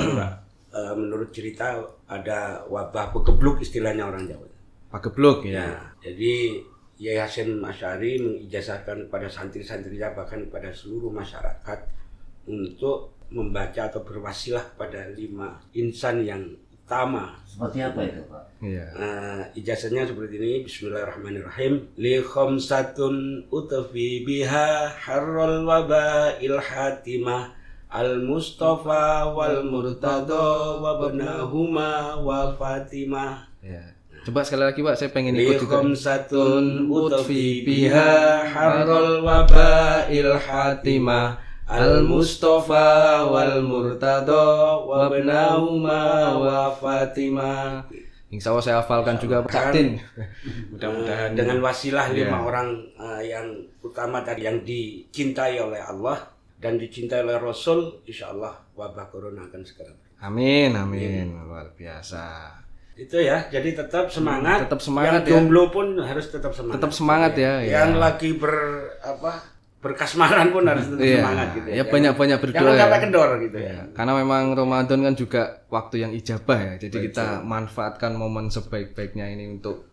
eh, 0.77 0.95
menurut 0.97 1.31
cerita 1.33 1.81
ada 2.11 2.65
wabah 2.69 3.15
pegebluk 3.15 3.63
istilahnya 3.65 4.09
orang 4.09 4.27
Jawa. 4.29 4.51
Pak 4.91 5.07
Geblok 5.07 5.47
ya. 5.47 5.63
Ya, 5.63 5.71
jadi 6.03 6.59
Kiai 6.99 7.17
Hasyim 7.17 7.63
Asy'ari 7.63 8.21
mengijazahkan 8.21 9.09
kepada 9.09 9.31
santri-santrinya 9.31 10.13
bahkan 10.13 10.45
kepada 10.51 10.75
seluruh 10.75 11.09
masyarakat 11.15 11.79
untuk 12.51 13.15
membaca 13.31 13.87
atau 13.87 14.03
berwasilah 14.03 14.75
pada 14.75 15.09
lima 15.15 15.63
insan 15.79 16.27
yang 16.27 16.43
utama 16.91 17.39
Seperti 17.47 17.79
apa 17.87 18.01
itu, 18.03 18.23
Pak? 18.27 18.43
Iya. 18.61 18.87
Nah, 18.99 19.41
ijazahnya 19.55 20.11
seperti 20.11 20.35
ini 20.43 20.67
Bismillahirrahmanirrahim 20.67 21.73
Li 21.95 22.19
khamsatun 22.19 23.47
utfi 23.47 24.27
biha 24.27 24.91
harral 24.91 25.63
waba 25.63 26.35
ilhatimah 26.43 27.55
Al 27.95 28.23
Mustafa 28.27 29.31
wal 29.31 29.63
Murtada 29.63 30.79
wa 30.83 30.99
benahuma 30.99 32.19
wa 32.19 32.51
Fatimah 32.59 33.47
Iya. 33.63 33.95
Coba 34.21 34.45
sekali 34.45 34.69
lagi 34.69 34.81
Pak, 34.85 34.95
saya 35.01 35.11
pengen 35.17 35.33
ikut 35.33 35.65
juga. 35.65 35.81
khamsatun 35.81 36.91
utfi 36.91 37.65
biha 37.65 38.45
harral 38.51 39.23
waba 39.25 40.05
ilhatimah 40.13 41.39
Al 41.71 42.03
Mustafa 42.03 43.23
wal 43.31 43.63
Murtada 43.63 44.75
wa 44.83 45.07
benahuma 45.07 46.03
wa 46.35 46.59
Fatimah 46.75 47.87
Insya 48.31 48.55
Allah 48.55 48.63
saya 48.63 48.77
hafalkan 48.79 49.19
juga 49.19 49.43
Pak 49.43 49.75
Kan. 49.75 49.99
Mudah-mudahan 50.71 51.35
dengan 51.35 51.59
wasilah 51.63 52.11
Iya. 52.11 52.31
lima 52.31 52.47
orang 52.47 52.69
eh, 52.95 53.23
yang 53.27 53.47
utama 53.83 54.23
tadi 54.23 54.47
yang 54.47 54.63
dicintai 54.63 55.59
oleh 55.59 55.83
Allah 55.83 56.31
dan 56.55 56.79
dicintai 56.79 57.27
oleh 57.27 57.43
Rasul, 57.43 57.99
insya 58.07 58.31
Allah 58.31 58.55
wabah 58.79 59.11
corona 59.11 59.51
akan 59.51 59.67
segera. 59.67 59.91
berakhir. 59.91 60.23
Amin, 60.23 60.71
amin. 60.79 61.27
Luar 61.43 61.75
biasa. 61.75 62.55
Itu 62.95 63.19
ya, 63.19 63.51
jadi 63.51 63.75
tetap 63.75 64.07
semangat. 64.15 64.63
tetap 64.71 64.79
semangat 64.79 65.25
yang 65.25 65.27
ya. 65.27 65.31
jomblo 65.35 65.63
pun 65.75 65.99
harus 65.99 66.31
tetap 66.31 66.55
semangat. 66.55 66.79
Tetap 66.79 66.93
semangat 66.95 67.33
ya, 67.35 67.53
Yang 67.67 67.91
ya. 67.91 67.99
lagi 67.99 68.31
ber 68.39 68.55
apa 69.03 69.43
berkasmaran 69.81 70.53
pun 70.53 70.65
harus 70.69 70.93
tetap 70.93 71.01
Iya. 71.01 71.25
semangat 71.25 71.49
gitu. 71.57 71.69
Ya 71.73 71.85
banyak-banyak 71.89 72.39
berdoa 72.39 72.57
Jangan 72.61 72.73
ya. 72.73 72.81
sampai 72.85 73.01
kendor 73.01 73.29
gitu 73.41 73.57
ya. 73.57 73.69
Ya, 73.73 73.81
karena 73.97 74.13
memang 74.21 74.43
Ramadan 74.53 75.01
kan 75.09 75.15
juga 75.17 75.43
waktu 75.73 75.95
yang 76.05 76.13
ijabah 76.13 76.59
ya. 76.61 76.75
Jadi 76.77 76.97
kita 77.09 77.27
manfaatkan 77.41 78.13
momen 78.13 78.53
sebaik-baiknya 78.53 79.27
ini 79.33 79.57
untuk 79.57 79.89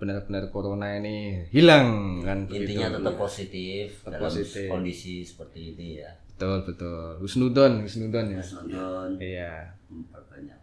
benar-benar 0.00 0.48
corona 0.48 0.96
ini 0.96 1.44
hilang 1.52 2.18
kan 2.24 2.48
begitu. 2.48 2.74
Intinya 2.74 2.98
tetap 2.98 3.14
positif 3.16 3.86
dalam 4.02 4.18
positif. 4.18 4.66
kondisi 4.66 5.22
seperti 5.22 5.76
ini 5.76 5.88
ya. 6.00 6.10
Betul, 6.34 6.64
betul. 6.64 7.20
Husnudon, 7.20 7.84
husnudon 7.84 8.26
ya. 8.32 8.40
Nonton, 8.40 9.10
Iya. 9.20 9.52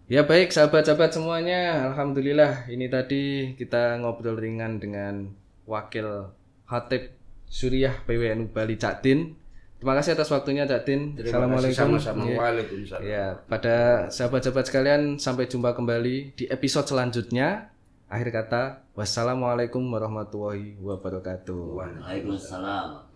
Ya 0.08 0.24
baik 0.24 0.56
sahabat-sahabat 0.56 1.12
semuanya, 1.14 1.92
alhamdulillah 1.92 2.66
ini 2.66 2.88
tadi 2.88 3.54
kita 3.54 4.00
ngobrol 4.00 4.40
ringan 4.40 4.80
dengan 4.80 5.36
wakil 5.68 6.32
Hatib 6.66 7.12
Suriah 7.48 7.96
PWNU 8.04 8.52
Bali 8.52 8.76
Cak 8.76 9.04
Din. 9.04 9.36
Terima 9.78 9.94
kasih 9.94 10.18
atas 10.18 10.34
waktunya 10.34 10.66
Cak 10.66 10.84
Din. 10.90 11.14
Terima 11.14 11.46
Assalamualaikum. 11.46 11.78
sama-sama. 11.78 12.24
Ya. 12.26 12.38
Waalaikumsalam. 12.38 13.02
Ya, 13.06 13.26
pada 13.46 13.76
sahabat-sahabat 14.10 14.66
sekalian 14.66 15.02
sampai 15.22 15.46
jumpa 15.46 15.78
kembali 15.78 16.34
di 16.34 16.46
episode 16.50 16.90
selanjutnya. 16.90 17.70
Akhir 18.08 18.32
kata, 18.32 18.88
wassalamualaikum 18.96 19.84
warahmatullahi 19.84 20.80
wabarakatuh. 20.82 21.78
Waalaikumsalam. 21.78 23.06